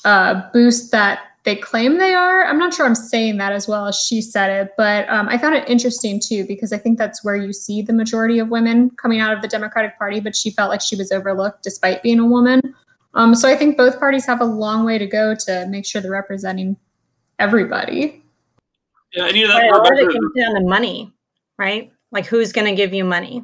uh, 0.04 0.42
boost 0.52 0.90
that 0.90 1.20
they 1.48 1.56
claim 1.56 1.96
they 1.96 2.12
are. 2.12 2.44
I'm 2.44 2.58
not 2.58 2.74
sure 2.74 2.84
I'm 2.84 2.94
saying 2.94 3.38
that 3.38 3.52
as 3.52 3.66
well 3.66 3.86
as 3.86 3.98
she 3.98 4.20
said 4.20 4.50
it, 4.50 4.74
but 4.76 5.08
um, 5.08 5.30
I 5.30 5.38
found 5.38 5.54
it 5.54 5.66
interesting 5.66 6.20
too 6.22 6.44
because 6.46 6.74
I 6.74 6.76
think 6.76 6.98
that's 6.98 7.24
where 7.24 7.36
you 7.36 7.54
see 7.54 7.80
the 7.80 7.94
majority 7.94 8.38
of 8.38 8.50
women 8.50 8.90
coming 8.90 9.20
out 9.20 9.34
of 9.34 9.40
the 9.40 9.48
Democratic 9.48 9.96
Party, 9.96 10.20
but 10.20 10.36
she 10.36 10.50
felt 10.50 10.68
like 10.68 10.82
she 10.82 10.94
was 10.94 11.10
overlooked 11.10 11.62
despite 11.62 12.02
being 12.02 12.18
a 12.18 12.26
woman. 12.26 12.60
Um, 13.14 13.34
so 13.34 13.48
I 13.48 13.56
think 13.56 13.78
both 13.78 13.98
parties 13.98 14.26
have 14.26 14.42
a 14.42 14.44
long 14.44 14.84
way 14.84 14.98
to 14.98 15.06
go 15.06 15.34
to 15.46 15.66
make 15.70 15.86
sure 15.86 16.02
they're 16.02 16.10
representing 16.10 16.76
everybody. 17.38 18.22
Yeah, 19.14 19.28
and 19.28 19.34
you 19.34 19.48
know 19.48 19.54
that 19.54 19.70
Right, 19.70 20.02
a 20.02 20.06
it 20.06 20.12
comes 20.12 20.32
down 20.36 20.54
to 20.56 20.68
money, 20.68 21.10
right? 21.56 21.90
Like 22.12 22.26
who's 22.26 22.52
going 22.52 22.66
to 22.66 22.74
give 22.74 22.92
you 22.92 23.06
money? 23.06 23.42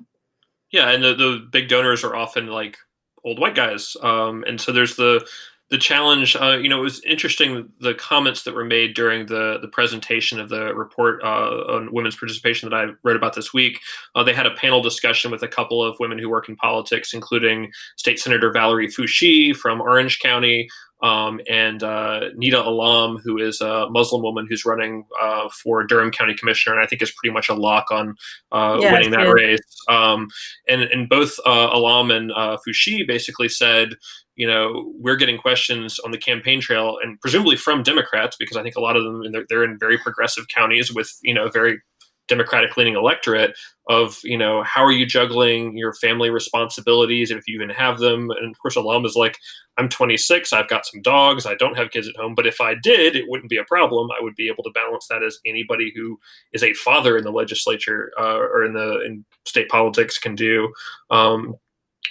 Yeah, 0.70 0.90
and 0.90 1.02
the, 1.02 1.14
the 1.14 1.48
big 1.50 1.68
donors 1.68 2.04
are 2.04 2.14
often 2.14 2.48
like 2.48 2.76
old 3.24 3.38
white 3.38 3.54
guys, 3.54 3.96
um, 4.02 4.44
and 4.46 4.60
so 4.60 4.72
there's 4.72 4.96
the 4.96 5.26
the 5.70 5.78
challenge. 5.78 6.36
Uh, 6.36 6.58
you 6.60 6.68
know, 6.68 6.78
it 6.78 6.84
was 6.84 7.02
interesting 7.04 7.70
the 7.80 7.94
comments 7.94 8.42
that 8.44 8.54
were 8.54 8.64
made 8.64 8.94
during 8.94 9.26
the 9.26 9.58
the 9.60 9.68
presentation 9.68 10.38
of 10.38 10.48
the 10.48 10.74
report 10.74 11.22
uh, 11.22 11.74
on 11.74 11.92
women's 11.92 12.16
participation 12.16 12.68
that 12.68 12.76
I 12.76 12.92
wrote 13.02 13.16
about 13.16 13.34
this 13.34 13.52
week. 13.54 13.80
Uh, 14.14 14.22
they 14.22 14.34
had 14.34 14.46
a 14.46 14.54
panel 14.54 14.82
discussion 14.82 15.30
with 15.30 15.42
a 15.42 15.48
couple 15.48 15.82
of 15.82 15.96
women 15.98 16.18
who 16.18 16.28
work 16.28 16.48
in 16.48 16.56
politics, 16.56 17.14
including 17.14 17.72
State 17.96 18.18
Senator 18.18 18.52
Valerie 18.52 18.88
Foushee 18.88 19.56
from 19.56 19.80
Orange 19.80 20.18
County. 20.20 20.68
Um, 21.02 21.38
and 21.50 21.82
uh, 21.82 22.30
Nida 22.34 22.64
Allam, 22.64 23.18
who 23.22 23.36
is 23.36 23.60
a 23.60 23.90
Muslim 23.90 24.22
woman 24.22 24.46
who's 24.48 24.64
running 24.64 25.04
uh, 25.20 25.50
for 25.50 25.84
Durham 25.84 26.10
County 26.10 26.34
Commissioner, 26.34 26.76
and 26.76 26.82
I 26.82 26.86
think 26.86 27.02
is 27.02 27.10
pretty 27.10 27.34
much 27.34 27.50
a 27.50 27.54
lock 27.54 27.90
on 27.90 28.16
uh, 28.52 28.78
winning 28.80 29.10
that 29.10 29.30
race. 29.30 29.60
Um, 29.86 30.28
and 30.66 30.82
and 30.82 31.06
both 31.06 31.34
uh, 31.44 31.68
Allam 31.74 32.10
and 32.10 32.32
uh, 32.32 32.56
Foushee 32.66 33.06
basically 33.06 33.50
said, 33.50 33.96
you 34.36 34.46
know, 34.46 34.92
we're 34.98 35.16
getting 35.16 35.38
questions 35.38 35.98
on 36.00 36.10
the 36.10 36.18
campaign 36.18 36.60
trail, 36.60 36.98
and 37.02 37.20
presumably 37.20 37.56
from 37.56 37.82
Democrats, 37.82 38.36
because 38.36 38.56
I 38.56 38.62
think 38.62 38.76
a 38.76 38.80
lot 38.80 38.96
of 38.96 39.04
them 39.04 39.30
they're, 39.32 39.44
they're 39.48 39.64
in 39.64 39.78
very 39.78 39.98
progressive 39.98 40.48
counties 40.48 40.92
with 40.92 41.16
you 41.22 41.34
know 41.34 41.48
very 41.48 41.80
Democratic 42.26 42.76
leaning 42.76 42.94
electorate 42.94 43.54
of 43.88 44.18
you 44.24 44.38
know 44.38 44.62
how 44.62 44.82
are 44.82 44.92
you 44.92 45.04
juggling 45.04 45.76
your 45.76 45.92
family 45.92 46.30
responsibilities 46.30 47.30
if 47.30 47.46
you 47.46 47.54
even 47.54 47.68
have 47.68 47.98
them? 47.98 48.30
And 48.30 48.50
of 48.50 48.58
course 48.58 48.76
Allam 48.76 49.04
is 49.04 49.14
like 49.14 49.36
I'm 49.76 49.90
26 49.90 50.52
I've 50.52 50.68
got 50.68 50.86
some 50.86 51.02
dogs 51.02 51.44
I 51.44 51.54
don't 51.56 51.76
have 51.76 51.90
kids 51.90 52.08
at 52.08 52.16
home 52.16 52.34
but 52.34 52.46
if 52.46 52.62
I 52.62 52.76
did 52.82 53.14
it 53.14 53.28
wouldn't 53.28 53.50
be 53.50 53.58
a 53.58 53.64
problem. 53.64 54.08
I 54.10 54.22
would 54.22 54.36
be 54.36 54.48
able 54.48 54.64
to 54.64 54.70
balance 54.70 55.06
that 55.08 55.22
as 55.22 55.38
anybody 55.44 55.92
who 55.94 56.18
is 56.54 56.62
a 56.62 56.72
father 56.72 57.18
in 57.18 57.24
the 57.24 57.30
legislature 57.30 58.10
uh, 58.18 58.38
or 58.38 58.64
in 58.64 58.72
the 58.72 59.02
in 59.02 59.26
state 59.44 59.68
politics 59.68 60.16
can 60.16 60.34
do. 60.34 60.72
Um, 61.10 61.56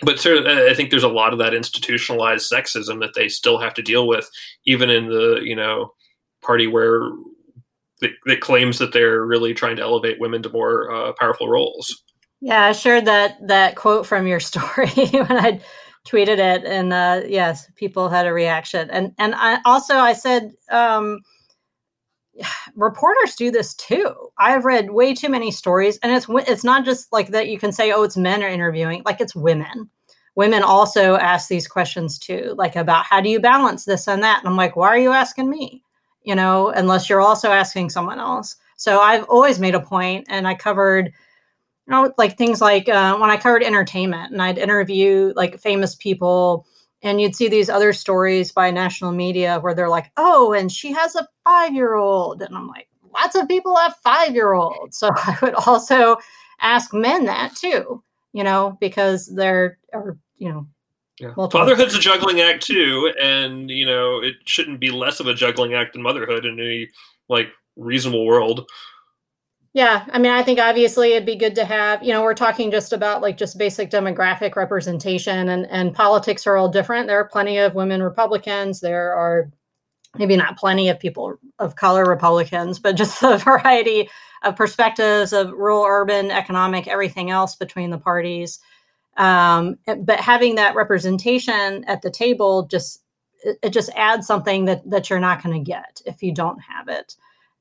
but 0.01 0.19
sort 0.19 0.45
I 0.47 0.73
think 0.73 0.89
there's 0.89 1.03
a 1.03 1.09
lot 1.09 1.33
of 1.33 1.39
that 1.39 1.53
institutionalized 1.53 2.51
sexism 2.51 2.99
that 3.01 3.13
they 3.15 3.29
still 3.29 3.59
have 3.59 3.73
to 3.75 3.81
deal 3.81 4.07
with, 4.07 4.29
even 4.65 4.89
in 4.89 5.07
the 5.07 5.41
you 5.43 5.55
know 5.55 5.93
party 6.41 6.67
where 6.67 7.09
that, 8.01 8.11
that 8.25 8.41
claims 8.41 8.79
that 8.79 8.91
they're 8.91 9.25
really 9.25 9.53
trying 9.53 9.77
to 9.77 9.81
elevate 9.81 10.19
women 10.19 10.43
to 10.43 10.49
more 10.49 10.91
uh, 10.91 11.13
powerful 11.13 11.47
roles. 11.47 12.03
Yeah, 12.41 12.65
I 12.65 12.71
shared 12.73 13.05
that 13.05 13.37
that 13.47 13.75
quote 13.75 14.05
from 14.05 14.27
your 14.27 14.39
story 14.51 14.89
when 14.89 15.37
I 15.37 15.61
tweeted 16.05 16.39
it, 16.39 16.65
and 16.65 16.91
uh, 16.91 17.21
yes, 17.27 17.69
people 17.75 18.09
had 18.09 18.27
a 18.27 18.33
reaction. 18.33 18.89
And 18.89 19.13
and 19.17 19.35
I 19.35 19.59
also 19.65 19.95
I 19.95 20.13
said 20.13 20.51
um, 20.69 21.19
reporters 22.75 23.35
do 23.35 23.51
this 23.51 23.73
too. 23.73 24.13
I've 24.37 24.65
read 24.65 24.91
way 24.91 25.13
too 25.13 25.29
many 25.29 25.51
stories, 25.51 25.97
and 26.03 26.11
it's 26.11 26.27
it's 26.47 26.63
not 26.63 26.85
just 26.85 27.11
like 27.11 27.29
that. 27.29 27.47
You 27.47 27.59
can 27.59 27.71
say, 27.71 27.91
oh, 27.91 28.03
it's 28.03 28.17
men 28.17 28.43
are 28.43 28.47
interviewing, 28.47 29.03
like 29.05 29.21
it's 29.21 29.35
women. 29.35 29.89
Women 30.35 30.63
also 30.63 31.15
ask 31.15 31.47
these 31.47 31.67
questions 31.67 32.17
too, 32.17 32.55
like 32.57 32.75
about 32.75 33.05
how 33.05 33.21
do 33.21 33.29
you 33.29 33.39
balance 33.39 33.85
this 33.85 34.07
and 34.07 34.23
that. 34.23 34.39
And 34.39 34.47
I'm 34.47 34.57
like, 34.57 34.75
why 34.75 34.87
are 34.87 34.97
you 34.97 35.11
asking 35.11 35.49
me? 35.49 35.83
You 36.23 36.33
know, 36.35 36.69
unless 36.69 37.07
you're 37.07 37.21
also 37.21 37.49
asking 37.51 37.91
someone 37.91 38.19
else. 38.19 38.55
So 38.77 38.99
I've 38.99 39.25
always 39.25 39.59
made 39.59 39.75
a 39.75 39.79
point, 39.79 40.25
and 40.29 40.47
I 40.47 40.55
covered 40.55 41.13
you 41.87 41.91
know, 41.91 42.13
like 42.17 42.37
things 42.37 42.61
like 42.61 42.87
uh, 42.87 43.17
when 43.17 43.29
I 43.29 43.37
covered 43.37 43.63
entertainment 43.63 44.31
and 44.31 44.41
I'd 44.41 44.57
interview 44.57 45.33
like 45.35 45.59
famous 45.59 45.95
people, 45.95 46.65
and 47.03 47.21
you'd 47.21 47.35
see 47.35 47.47
these 47.49 47.69
other 47.69 47.93
stories 47.93 48.51
by 48.51 48.71
national 48.71 49.11
media 49.11 49.59
where 49.59 49.75
they're 49.75 49.89
like, 49.89 50.11
oh, 50.17 50.53
and 50.53 50.71
she 50.71 50.91
has 50.93 51.15
a 51.15 51.27
five 51.43 51.73
year 51.73 51.95
old. 51.95 52.41
And 52.41 52.55
I'm 52.55 52.67
like, 52.67 52.87
lots 53.13 53.35
of 53.35 53.47
people 53.47 53.75
have 53.77 53.95
five 54.03 54.33
year 54.33 54.53
olds. 54.53 54.97
So 54.97 55.11
I 55.15 55.37
would 55.41 55.53
also 55.53 56.17
ask 56.61 56.93
men 56.93 57.25
that 57.25 57.55
too, 57.55 58.01
you 58.31 58.43
know, 58.43 58.77
because 58.79 59.27
they're, 59.27 59.77
or, 59.91 60.17
you 60.37 60.49
know, 60.49 60.67
Yeah. 61.19 61.33
Fatherhood's 61.51 61.93
a 61.93 61.99
juggling 61.99 62.41
act 62.41 62.65
too, 62.65 63.13
and 63.21 63.69
you 63.69 63.85
know 63.85 64.19
it 64.19 64.35
shouldn't 64.45 64.79
be 64.79 64.89
less 64.89 65.19
of 65.19 65.27
a 65.27 65.33
juggling 65.35 65.73
act 65.75 65.93
than 65.93 66.01
motherhood 66.01 66.43
in 66.43 66.59
any 66.59 66.89
like 67.29 67.49
reasonable 67.75 68.25
world. 68.25 68.67
Yeah, 69.73 70.05
I 70.11 70.19
mean, 70.19 70.31
I 70.31 70.43
think 70.43 70.59
obviously 70.59 71.13
it'd 71.13 71.25
be 71.25 71.35
good 71.35 71.55
to 71.55 71.65
have, 71.65 72.03
you 72.03 72.13
know, 72.13 72.21
we're 72.21 72.35
talking 72.35 72.69
just 72.69 72.93
about 72.93 73.23
like 73.23 73.37
just 73.37 73.57
basic 73.57 73.89
demographic 73.89 74.55
representation 74.55 75.49
and 75.49 75.65
and 75.69 75.93
politics 75.95 76.45
are 76.45 76.55
all 76.57 76.69
different. 76.69 77.07
There 77.07 77.19
are 77.19 77.27
plenty 77.27 77.57
of 77.57 77.73
women 77.73 78.03
Republicans, 78.03 78.81
there 78.81 79.13
are 79.13 79.49
maybe 80.17 80.37
not 80.37 80.57
plenty 80.57 80.89
of 80.89 80.99
people 80.99 81.35
of 81.59 81.75
color 81.75 82.05
Republicans, 82.05 82.79
but 82.79 82.95
just 82.95 83.21
the 83.21 83.37
variety 83.37 84.09
of 84.43 84.55
perspectives 84.55 85.33
of 85.33 85.51
rural, 85.53 85.85
urban, 85.87 86.31
economic, 86.31 86.87
everything 86.87 87.31
else 87.31 87.55
between 87.55 87.89
the 87.91 87.97
parties. 87.97 88.59
Um, 89.17 89.77
but 89.99 90.19
having 90.19 90.55
that 90.55 90.75
representation 90.75 91.83
at 91.85 92.01
the 92.03 92.11
table 92.11 92.67
just 92.67 93.01
it, 93.43 93.57
it 93.63 93.69
just 93.71 93.89
adds 93.95 94.27
something 94.27 94.65
that 94.65 94.89
that 94.89 95.09
you're 95.09 95.19
not 95.19 95.43
going 95.43 95.55
to 95.63 95.71
get 95.71 96.01
if 96.05 96.23
you 96.23 96.33
don't 96.33 96.59
have 96.61 96.87
it. 96.89 97.15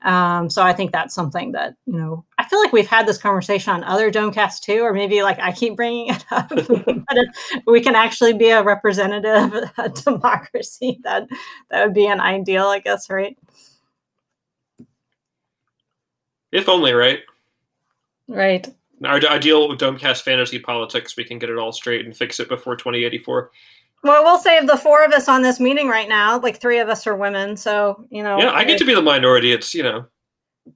Um, 0.05 0.51
so 0.51 0.63
I 0.63 0.73
think 0.73 0.93
that's 0.93 1.15
something 1.15 1.53
that 1.53 1.75
you 1.87 1.99
know. 1.99 2.25
I 2.39 2.45
feel 2.45 2.61
like 2.61 2.73
we've 2.73 2.87
had 2.87 3.07
this 3.07 3.19
conversation 3.19 3.73
on 3.73 3.85
other 3.85 4.11
Domecasts 4.11 4.61
too, 4.61 4.81
or 4.81 4.93
maybe 4.93 5.23
like 5.23 5.39
I 5.39 5.53
keep 5.53 5.77
bringing 5.77 6.09
it 6.09 6.25
up. 6.31 6.49
but 6.51 6.67
if 6.69 7.63
we 7.67 7.81
can 7.81 7.95
actually 7.95 8.35
be 8.35 8.51
a 8.51 8.63
representative 8.63 9.71
democracy, 10.05 10.99
that 11.05 11.29
that 11.71 11.85
would 11.85 11.95
be 11.95 12.07
an 12.07 12.21
ideal, 12.21 12.67
I 12.67 12.81
guess, 12.81 13.09
right? 13.09 13.37
If 16.51 16.69
only, 16.69 16.93
right? 16.93 17.21
Right. 18.29 18.69
Our 19.05 19.17
ideal 19.27 19.77
Domecast 19.77 20.23
fantasy 20.23 20.59
politics, 20.59 21.17
we 21.17 21.25
can 21.25 21.39
get 21.39 21.51
it 21.51 21.59
all 21.59 21.73
straight 21.73 22.05
and 22.05 22.17
fix 22.17 22.39
it 22.39 22.49
before 22.49 22.77
2084. 22.77 23.51
Well, 24.03 24.25
we'll 24.25 24.39
save 24.39 24.67
the 24.67 24.77
four 24.77 25.05
of 25.05 25.13
us 25.13 25.29
on 25.29 25.43
this 25.43 25.61
meeting 25.61 25.89
right 25.89 26.09
now. 26.09 26.41
Like 26.41 26.61
three 26.61 26.81
of 26.81 26.89
us 26.89 27.07
are 27.07 27.17
women, 27.17 27.57
so 27.57 28.05
you 28.11 28.23
know. 28.23 28.39
Yeah, 28.39 28.51
I 28.51 28.65
get 28.65 28.79
to 28.79 28.85
be 28.85 28.95
the 28.95 29.03
minority. 29.03 29.53
It's 29.53 29.75
you 29.75 29.83
know, 29.83 30.07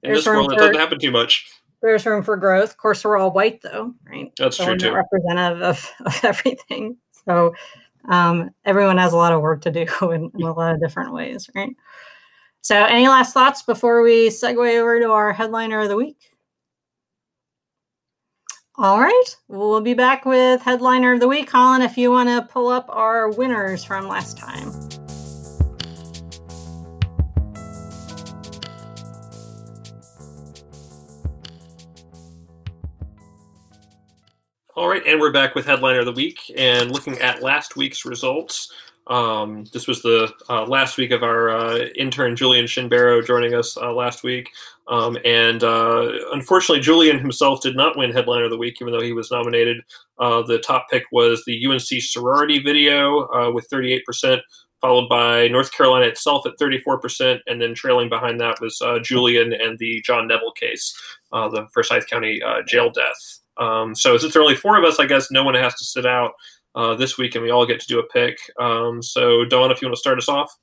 in 0.03 0.13
this 0.13 0.25
world, 0.25 0.53
it 0.53 0.57
doesn't 0.57 0.75
happen 0.75 0.99
too 0.99 1.11
much. 1.11 1.45
There's 1.81 2.05
room 2.05 2.23
for 2.23 2.37
growth. 2.37 2.71
Of 2.71 2.77
course, 2.77 3.03
we're 3.03 3.17
all 3.17 3.31
white, 3.31 3.61
though, 3.61 3.93
right? 4.09 4.31
That's 4.37 4.57
so 4.57 4.65
true 4.65 4.77
too. 4.77 4.93
representative 4.93 5.61
of, 5.61 5.91
of 6.05 6.19
everything. 6.23 6.97
So 7.25 7.53
um, 8.09 8.49
everyone 8.65 8.97
has 8.97 9.13
a 9.13 9.17
lot 9.17 9.33
of 9.33 9.41
work 9.41 9.61
to 9.61 9.71
do 9.71 9.85
in, 10.11 10.31
in 10.35 10.41
a 10.43 10.53
lot 10.53 10.73
of 10.73 10.81
different 10.81 11.13
ways, 11.13 11.49
right? 11.55 11.75
So, 12.61 12.75
any 12.75 13.07
last 13.07 13.33
thoughts 13.33 13.61
before 13.61 14.01
we 14.01 14.29
segue 14.29 14.79
over 14.79 14.99
to 14.99 15.11
our 15.11 15.31
headliner 15.31 15.81
of 15.81 15.89
the 15.89 15.95
week? 15.95 16.31
All 18.79 18.99
right, 18.99 19.35
we'll 19.47 19.81
be 19.81 19.95
back 19.95 20.23
with 20.23 20.61
headliner 20.61 21.13
of 21.13 21.19
the 21.19 21.27
week. 21.27 21.47
Colin, 21.47 21.81
if 21.81 21.97
you 21.97 22.11
want 22.11 22.29
to 22.29 22.47
pull 22.53 22.67
up 22.67 22.85
our 22.89 23.31
winners 23.31 23.83
from 23.83 24.07
last 24.07 24.37
time. 24.37 24.71
All 34.75 34.87
right, 34.87 35.01
and 35.07 35.19
we're 35.19 35.31
back 35.31 35.55
with 35.55 35.65
headliner 35.65 36.01
of 36.01 36.05
the 36.05 36.11
week 36.11 36.39
and 36.55 36.91
looking 36.91 37.17
at 37.17 37.41
last 37.41 37.77
week's 37.77 38.05
results. 38.05 38.71
Um, 39.07 39.63
this 39.71 39.87
was 39.87 40.01
the 40.01 40.33
uh, 40.49 40.65
last 40.65 40.97
week 40.97 41.11
of 41.11 41.23
our 41.23 41.49
uh, 41.49 41.77
intern 41.95 42.35
Julian 42.35 42.67
Shen-Berro 42.67 43.21
joining 43.21 43.53
us 43.53 43.77
uh, 43.77 43.93
last 43.93 44.23
week. 44.23 44.49
Um, 44.87 45.17
and 45.23 45.63
uh, 45.63 46.11
unfortunately, 46.33 46.81
Julian 46.81 47.19
himself 47.19 47.61
did 47.61 47.75
not 47.75 47.97
win 47.97 48.11
Headliner 48.11 48.45
of 48.45 48.51
the 48.51 48.57
Week, 48.57 48.77
even 48.81 48.91
though 48.93 49.01
he 49.01 49.13
was 49.13 49.31
nominated. 49.31 49.77
Uh, 50.19 50.41
the 50.41 50.59
top 50.59 50.87
pick 50.91 51.03
was 51.11 51.43
the 51.45 51.65
UNC 51.65 52.01
sorority 52.01 52.59
video 52.59 53.27
uh, 53.27 53.51
with 53.51 53.69
38%, 53.69 54.39
followed 54.81 55.09
by 55.09 55.47
North 55.47 55.71
Carolina 55.71 56.05
itself 56.05 56.45
at 56.45 56.57
34%, 56.59 57.39
and 57.47 57.61
then 57.61 57.73
trailing 57.73 58.09
behind 58.09 58.39
that 58.41 58.59
was 58.61 58.81
Julian 59.03 59.53
and 59.53 59.77
the 59.79 60.01
John 60.05 60.27
Neville 60.27 60.53
case, 60.53 60.97
the 61.31 61.67
Forsyth 61.73 62.07
County 62.07 62.41
jail 62.67 62.89
death. 62.89 63.39
Um, 63.59 63.95
so 63.95 64.17
since 64.17 64.33
there 64.33 64.41
are 64.41 64.45
only 64.45 64.55
four 64.55 64.77
of 64.77 64.83
us, 64.83 64.99
I 64.99 65.05
guess 65.05 65.31
no 65.31 65.43
one 65.43 65.55
has 65.55 65.73
to 65.75 65.83
sit 65.83 66.05
out 66.05 66.33
uh, 66.77 66.93
this 66.95 67.17
week, 67.17 67.33
and 67.33 67.43
we 67.43 67.49
all 67.49 67.65
get 67.65 67.79
to 67.81 67.87
do 67.87 67.99
a 67.99 68.07
pick. 68.07 68.37
Um, 68.59 69.01
so, 69.01 69.43
Dawn, 69.45 69.71
if 69.71 69.81
you 69.81 69.87
want 69.87 69.95
to 69.95 69.99
start 69.99 70.19
us 70.19 70.29
off. 70.29 70.55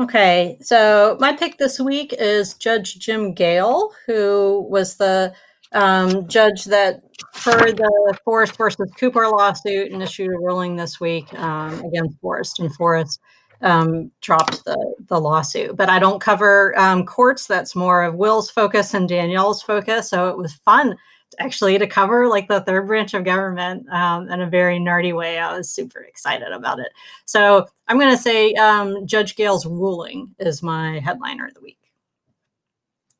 Okay, 0.00 0.56
so 0.62 1.16
my 1.20 1.34
pick 1.34 1.58
this 1.58 1.78
week 1.78 2.14
is 2.18 2.54
Judge 2.54 2.98
Jim 2.98 3.34
Gale, 3.34 3.92
who 4.06 4.66
was 4.70 4.96
the 4.96 5.34
um, 5.72 6.26
judge 6.28 6.64
that 6.64 7.02
heard 7.34 7.76
the 7.76 8.18
Forest 8.24 8.56
versus 8.56 8.90
Cooper 8.96 9.28
lawsuit 9.28 9.90
and 9.90 10.02
issued 10.02 10.28
a 10.28 10.38
ruling 10.38 10.76
this 10.76 11.00
week 11.00 11.32
um, 11.38 11.84
against 11.84 12.18
Forest, 12.20 12.60
and 12.60 12.74
Forest 12.74 13.20
um, 13.60 14.10
dropped 14.20 14.64
the, 14.64 14.94
the 15.08 15.20
lawsuit. 15.20 15.76
But 15.76 15.88
I 15.88 15.98
don't 15.98 16.20
cover 16.20 16.78
um, 16.78 17.04
courts. 17.04 17.46
That's 17.46 17.74
more 17.74 18.04
of 18.04 18.14
Will's 18.14 18.50
focus 18.50 18.94
and 18.94 19.08
Danielle's 19.08 19.62
focus. 19.62 20.08
So 20.08 20.28
it 20.28 20.38
was 20.38 20.54
fun 20.64 20.96
actually 21.38 21.78
to 21.78 21.86
cover 21.86 22.28
like 22.28 22.48
the 22.48 22.60
third 22.60 22.86
branch 22.86 23.14
of 23.14 23.24
government 23.24 23.88
um, 23.90 24.28
in 24.30 24.40
a 24.40 24.46
very 24.46 24.78
nerdy 24.78 25.14
way. 25.14 25.38
I 25.38 25.56
was 25.56 25.68
super 25.68 26.00
excited 26.00 26.52
about 26.52 26.78
it. 26.78 26.88
So 27.24 27.66
I'm 27.88 27.98
going 27.98 28.14
to 28.14 28.22
say 28.22 28.54
um, 28.54 29.06
Judge 29.06 29.36
Gale's 29.36 29.66
ruling 29.66 30.34
is 30.38 30.62
my 30.62 31.00
headliner 31.00 31.46
of 31.46 31.54
the 31.54 31.60
week. 31.60 31.78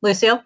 Lucille? 0.01 0.43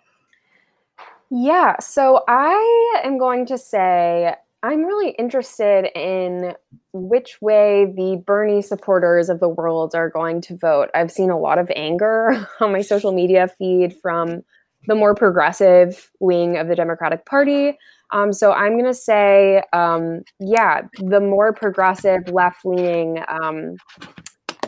Yeah, 1.30 1.78
so 1.80 2.24
I 2.28 3.02
am 3.04 3.18
going 3.18 3.46
to 3.48 3.58
say 3.58 4.34
I'm 4.64 4.86
really 4.86 5.12
interested 5.12 5.90
in 5.96 6.56
which 6.94 7.42
way 7.42 7.86
the 7.86 8.22
Bernie 8.26 8.62
supporters 8.62 9.30
of 9.30 9.40
the 9.40 9.50
world 9.50 9.94
are 9.94 10.10
going 10.10 10.42
to 10.42 10.58
vote. 10.58 10.90
I've 10.96 11.12
seen 11.12 11.30
a 11.30 11.40
lot 11.40 11.60
of 11.60 11.72
anger 11.76 12.48
on 12.60 12.72
my 12.72 12.82
social 12.82 13.12
media 13.12 13.48
feed 13.48 13.96
from 14.02 14.44
the 14.88 14.96
more 14.96 15.14
progressive 15.14 16.10
wing 16.20 16.58
of 16.58 16.68
the 16.68 16.76
Democratic 16.76 17.26
Party. 17.26 17.78
Um, 18.12 18.32
so 18.32 18.54
I'm 18.54 18.74
going 18.74 18.86
to 18.86 18.94
say, 18.94 19.62
um, 19.74 20.24
yeah, 20.40 20.82
the 20.98 21.20
more 21.20 21.54
progressive, 21.54 22.30
left 22.30 22.66
leaning 22.66 23.22
um, 23.28 23.76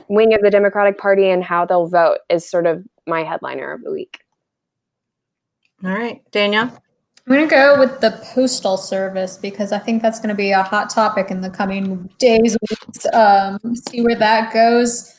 wing 0.10 0.34
of 0.34 0.42
the 0.42 0.52
Democratic 0.52 0.98
Party 0.98 1.30
and 1.30 1.44
how 1.44 1.66
they'll 1.66 1.88
vote 1.88 2.20
is 2.30 2.50
sort 2.50 2.66
of 2.66 2.86
my 3.08 3.24
headliner 3.24 3.72
of 3.72 3.84
the 3.84 3.92
week. 3.92 4.20
All 5.84 5.92
right, 5.92 6.22
Danielle. 6.32 6.84
I'm 7.30 7.36
going 7.36 7.48
to 7.48 7.56
go 7.56 7.80
with 7.80 8.02
the 8.02 8.20
postal 8.34 8.76
service 8.76 9.38
because 9.38 9.72
I 9.72 9.78
think 9.78 10.02
that's 10.02 10.20
going 10.20 10.30
to 10.30 10.36
be 10.36 10.52
a 10.52 10.64
hot 10.64 10.90
topic 10.90 11.30
in 11.30 11.42
the 11.42 11.50
coming 11.50 12.10
days, 12.18 12.58
weeks. 12.70 13.06
Um, 13.14 13.60
see 13.76 14.02
where 14.02 14.16
that 14.16 14.52
goes. 14.52 15.19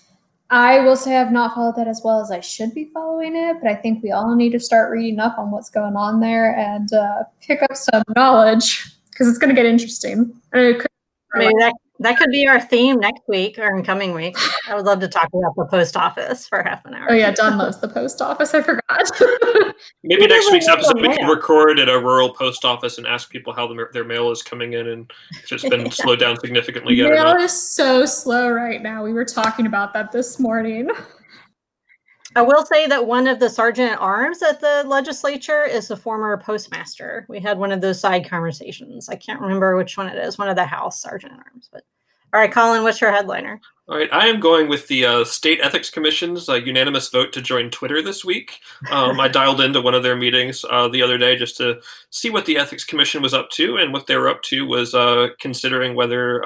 I 0.51 0.81
will 0.81 0.97
say 0.97 1.17
I've 1.17 1.31
not 1.31 1.55
followed 1.55 1.77
that 1.77 1.87
as 1.87 2.03
well 2.05 2.21
as 2.21 2.33
I 2.33 2.41
should 2.41 2.75
be 2.75 2.91
following 2.93 3.37
it, 3.37 3.59
but 3.63 3.71
I 3.71 3.77
think 3.77 4.03
we 4.03 4.11
all 4.11 4.35
need 4.35 4.51
to 4.51 4.61
start 4.61 4.91
reading 4.91 5.21
up 5.21 5.39
on 5.39 5.53
what's 5.53 5.71
going 5.71 5.95
on 5.95 6.19
there 6.21 6.57
and 6.57 6.93
uh, 6.93 7.23
pick 7.41 7.63
up 7.63 7.77
some 7.77 8.03
knowledge 8.17 8.85
because 9.11 9.29
it's 9.29 9.39
going 9.39 9.55
to 9.55 9.55
get 9.55 9.67
interesting. 9.67 10.35
Maybe 11.35 11.55
that 11.61 11.75
that 12.01 12.17
could 12.17 12.31
be 12.31 12.47
our 12.49 12.61
theme 12.61 12.99
next 12.99 13.23
week 13.29 13.59
or 13.59 13.77
in 13.77 13.85
coming 13.85 14.15
weeks. 14.15 14.49
I 14.67 14.75
would 14.75 14.87
love 14.87 15.01
to 15.01 15.09
talk 15.09 15.29
about 15.33 15.55
the 15.55 15.67
post 15.67 15.97
office 15.97 16.49
for 16.49 16.63
half 16.63 16.85
an 16.87 16.95
oh, 16.95 16.99
hour. 16.99 17.07
Oh 17.11 17.15
yeah, 17.15 17.31
Dawn 17.31 17.59
loves 17.59 17.79
the 17.79 17.89
post 17.89 18.23
office. 18.23 18.55
I 18.55 18.63
forgot. 18.63 19.75
Maybe 20.03 20.27
next 20.27 20.51
week's 20.51 20.69
episode 20.69 21.01
we 21.01 21.15
can 21.15 21.29
record 21.29 21.79
at 21.79 21.89
a 21.89 21.99
rural 21.99 22.33
post 22.33 22.65
office 22.65 22.97
and 22.97 23.07
ask 23.07 23.31
people 23.31 23.53
how 23.53 23.67
the, 23.67 23.87
their 23.93 24.05
mail 24.05 24.31
is 24.31 24.43
coming 24.43 24.73
in 24.73 24.89
and 24.89 25.13
if 25.45 25.53
it's 25.53 25.69
been 25.69 25.87
yeah. 25.87 25.91
slowed 25.93 26.21
down 26.21 26.39
significantly 26.41 26.95
yet. 26.95 27.11
Mail 27.11 27.37
is 27.37 27.53
so 27.53 28.07
slow 28.07 28.49
right 28.49 28.83
now. 28.83 29.05
We 29.05 29.13
were 29.13 29.27
talking 29.27 29.67
about 29.67 29.93
that 29.93 30.11
this 30.11 30.41
morning. 30.41 30.89
I 32.37 32.43
will 32.43 32.65
say 32.65 32.87
that 32.87 33.07
one 33.07 33.27
of 33.27 33.41
the 33.41 33.51
sergeant 33.51 33.93
at 33.93 34.01
arms 34.01 34.41
at 34.43 34.61
the 34.61 34.85
legislature 34.87 35.65
is 35.65 35.91
a 35.91 35.97
former 35.97 36.37
postmaster. 36.37 37.27
We 37.29 37.41
had 37.41 37.59
one 37.59 37.73
of 37.73 37.81
those 37.81 38.01
side 38.01 38.29
conversations. 38.29 39.09
I 39.09 39.17
can't 39.17 39.41
remember 39.41 39.77
which 39.77 39.97
one 39.97 40.07
it 40.07 40.17
is, 40.17 40.39
one 40.39 40.49
of 40.49 40.55
the 40.55 40.65
House 40.65 41.03
sergeant 41.03 41.33
at 41.33 41.41
arms. 41.41 41.69
But 41.73 41.85
all 42.33 42.41
right, 42.41 42.53
Colin, 42.53 42.83
what's 42.83 43.01
your 43.01 43.13
headliner? 43.13 43.61
All 43.91 43.97
right, 43.97 44.09
I 44.13 44.29
am 44.29 44.39
going 44.39 44.69
with 44.69 44.87
the 44.87 45.05
uh, 45.05 45.25
State 45.25 45.59
Ethics 45.61 45.91
Commission's 45.91 46.49
uh, 46.49 46.55
unanimous 46.55 47.09
vote 47.09 47.33
to 47.33 47.43
join 47.43 47.71
Twitter 47.71 48.01
this 48.01 48.25
week. 48.25 48.61
Um, 48.89 49.19
I 49.19 49.27
dialed 49.27 49.61
into 49.61 49.81
one 49.81 49.95
of 49.95 50.05
their 50.05 50.15
meetings 50.15 50.65
uh, 50.71 50.87
the 50.87 51.03
other 51.03 51.19
day 51.19 51.35
just 51.35 51.57
to 51.57 51.81
see 52.11 52.31
what 52.31 52.47
the 52.47 52.57
Ethics 52.57 52.85
Commission 52.85 53.21
was 53.21 53.35
up 53.35 53.51
to, 53.51 53.79
and 53.79 53.93
what 53.93 54.07
they 54.07 54.17
were 54.17 54.29
up 54.29 54.43
to 54.43 54.65
was 54.65 54.95
uh, 54.95 55.31
considering 55.41 55.97
whether 55.97 56.41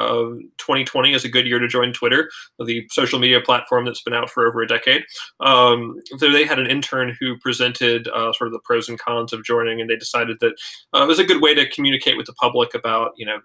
2020 0.57 1.13
uh, 1.13 1.17
is 1.17 1.27
a 1.27 1.29
good 1.29 1.47
year 1.47 1.59
to 1.59 1.69
join 1.69 1.93
Twitter, 1.93 2.31
the 2.59 2.87
social 2.91 3.19
media 3.19 3.43
platform 3.43 3.85
that's 3.85 4.03
been 4.03 4.15
out 4.15 4.31
for 4.31 4.47
over 4.47 4.63
a 4.63 4.67
decade. 4.67 5.03
Um, 5.41 6.01
so 6.17 6.31
they 6.31 6.47
had 6.47 6.59
an 6.59 6.71
intern 6.71 7.15
who 7.21 7.37
presented 7.37 8.09
uh, 8.09 8.33
sort 8.33 8.49
of 8.49 8.55
the 8.55 8.61
pros 8.65 8.89
and 8.89 8.99
cons 8.99 9.35
of 9.35 9.45
joining, 9.45 9.83
and 9.83 9.91
they 9.91 9.97
decided 9.97 10.39
that 10.41 10.55
it 10.95 11.07
was 11.07 11.19
a 11.19 11.25
good 11.25 11.43
way 11.43 11.55
to 11.55 11.69
communicate 11.69 12.17
with 12.17 12.25
the 12.25 12.33
public 12.33 12.73
about, 12.73 13.13
you 13.19 13.27
know, 13.27 13.41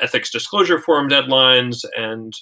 ethics 0.00 0.30
disclosure 0.30 0.80
forum 0.80 1.08
deadlines 1.08 1.84
and 1.96 2.34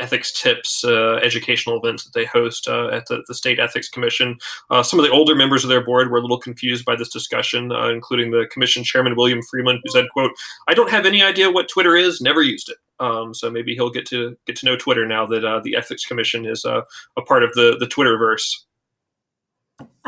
ethics 0.00 0.32
tips, 0.32 0.84
uh, 0.84 1.14
educational 1.16 1.78
events 1.78 2.04
that 2.04 2.12
they 2.14 2.24
host 2.24 2.68
uh, 2.68 2.88
at 2.88 3.06
the, 3.06 3.22
the, 3.26 3.34
State 3.34 3.58
Ethics 3.58 3.88
Commission. 3.88 4.36
Uh, 4.70 4.82
some 4.82 4.98
of 4.98 5.04
the 5.04 5.12
older 5.12 5.34
members 5.34 5.64
of 5.64 5.70
their 5.70 5.84
board 5.84 6.10
were 6.10 6.18
a 6.18 6.20
little 6.20 6.38
confused 6.38 6.84
by 6.84 6.94
this 6.94 7.08
discussion, 7.08 7.72
uh, 7.72 7.88
including 7.88 8.30
the 8.30 8.46
commission 8.52 8.84
chairman 8.84 9.16
William 9.16 9.40
Freeman, 9.42 9.80
who 9.82 9.90
said, 9.90 10.08
"quote 10.12 10.32
I 10.66 10.74
don't 10.74 10.90
have 10.90 11.06
any 11.06 11.22
idea 11.22 11.50
what 11.50 11.68
Twitter 11.68 11.96
is. 11.96 12.20
Never 12.20 12.42
used 12.42 12.68
it." 12.68 12.76
Um, 13.00 13.32
so 13.32 13.50
maybe 13.50 13.74
he'll 13.74 13.90
get 13.90 14.06
to 14.06 14.36
get 14.46 14.56
to 14.56 14.66
know 14.66 14.76
Twitter 14.76 15.06
now 15.06 15.26
that 15.26 15.44
uh, 15.44 15.60
the 15.62 15.76
Ethics 15.76 16.04
Commission 16.04 16.46
is 16.46 16.64
uh, 16.64 16.82
a 17.16 17.22
part 17.22 17.42
of 17.42 17.52
the 17.54 17.76
the 17.78 17.86
Twitterverse. 17.86 18.64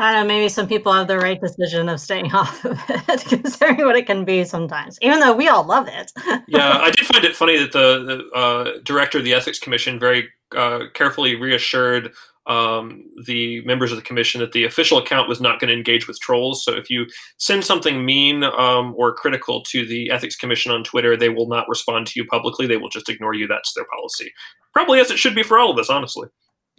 I 0.01 0.13
don't 0.13 0.23
know, 0.23 0.33
maybe 0.33 0.49
some 0.49 0.67
people 0.67 0.91
have 0.91 1.07
the 1.07 1.19
right 1.19 1.39
decision 1.39 1.87
of 1.87 1.99
staying 1.99 2.31
off 2.33 2.65
of 2.65 2.79
it, 2.89 3.23
considering 3.25 3.85
what 3.85 3.95
it 3.95 4.07
can 4.07 4.25
be 4.25 4.43
sometimes, 4.43 4.97
even 5.01 5.19
though 5.19 5.35
we 5.35 5.47
all 5.47 5.63
love 5.63 5.87
it. 5.87 6.11
yeah, 6.47 6.79
I 6.79 6.89
did 6.89 7.05
find 7.05 7.23
it 7.23 7.35
funny 7.35 7.57
that 7.59 7.71
the, 7.71 8.25
the 8.33 8.37
uh, 8.37 8.79
director 8.83 9.19
of 9.19 9.23
the 9.23 9.35
Ethics 9.35 9.59
Commission 9.59 9.99
very 9.99 10.27
uh, 10.57 10.85
carefully 10.95 11.35
reassured 11.35 12.13
um, 12.47 13.03
the 13.27 13.63
members 13.65 13.91
of 13.91 13.97
the 13.97 14.03
commission 14.03 14.41
that 14.41 14.53
the 14.53 14.63
official 14.63 14.97
account 14.97 15.29
was 15.29 15.39
not 15.39 15.59
going 15.59 15.67
to 15.67 15.77
engage 15.77 16.07
with 16.07 16.19
trolls. 16.19 16.65
So 16.65 16.73
if 16.73 16.89
you 16.89 17.05
send 17.37 17.63
something 17.63 18.03
mean 18.03 18.43
um, 18.43 18.95
or 18.97 19.13
critical 19.13 19.61
to 19.65 19.85
the 19.85 20.09
Ethics 20.09 20.35
Commission 20.35 20.71
on 20.71 20.83
Twitter, 20.83 21.15
they 21.15 21.29
will 21.29 21.47
not 21.47 21.69
respond 21.69 22.07
to 22.07 22.13
you 22.15 22.25
publicly. 22.25 22.65
They 22.65 22.77
will 22.77 22.89
just 22.89 23.07
ignore 23.07 23.35
you. 23.35 23.45
That's 23.45 23.73
their 23.73 23.85
policy. 23.85 24.33
Probably 24.73 24.99
as 24.99 25.11
it 25.11 25.19
should 25.19 25.35
be 25.35 25.43
for 25.43 25.59
all 25.59 25.69
of 25.69 25.77
us, 25.77 25.91
honestly. 25.91 26.29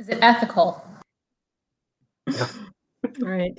Is 0.00 0.08
it 0.08 0.18
ethical? 0.20 0.84
Yeah. 2.28 2.48
All 3.20 3.28
right. 3.28 3.58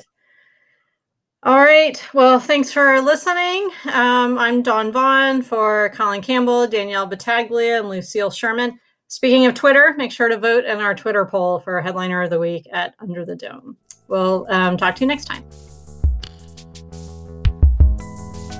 All 1.43 1.59
right. 1.59 2.01
Well, 2.13 2.39
thanks 2.39 2.71
for 2.71 3.01
listening. 3.01 3.69
Um, 3.91 4.37
I'm 4.39 4.61
Dawn 4.61 4.91
Vaughn 4.91 5.41
for 5.41 5.91
Colin 5.93 6.21
Campbell, 6.21 6.67
Danielle 6.67 7.05
Battaglia, 7.05 7.79
and 7.79 7.89
Lucille 7.89 8.31
Sherman. 8.31 8.79
Speaking 9.07 9.45
of 9.45 9.53
Twitter, 9.53 9.93
make 9.97 10.11
sure 10.11 10.29
to 10.29 10.37
vote 10.37 10.65
in 10.65 10.79
our 10.79 10.95
Twitter 10.95 11.25
poll 11.25 11.59
for 11.59 11.81
Headliner 11.81 12.23
of 12.23 12.29
the 12.29 12.39
Week 12.39 12.67
at 12.71 12.95
Under 12.99 13.25
the 13.25 13.35
Dome. 13.35 13.77
We'll 14.07 14.47
um, 14.49 14.77
talk 14.77 14.95
to 14.95 15.01
you 15.01 15.07
next 15.07 15.25
time. 15.25 15.43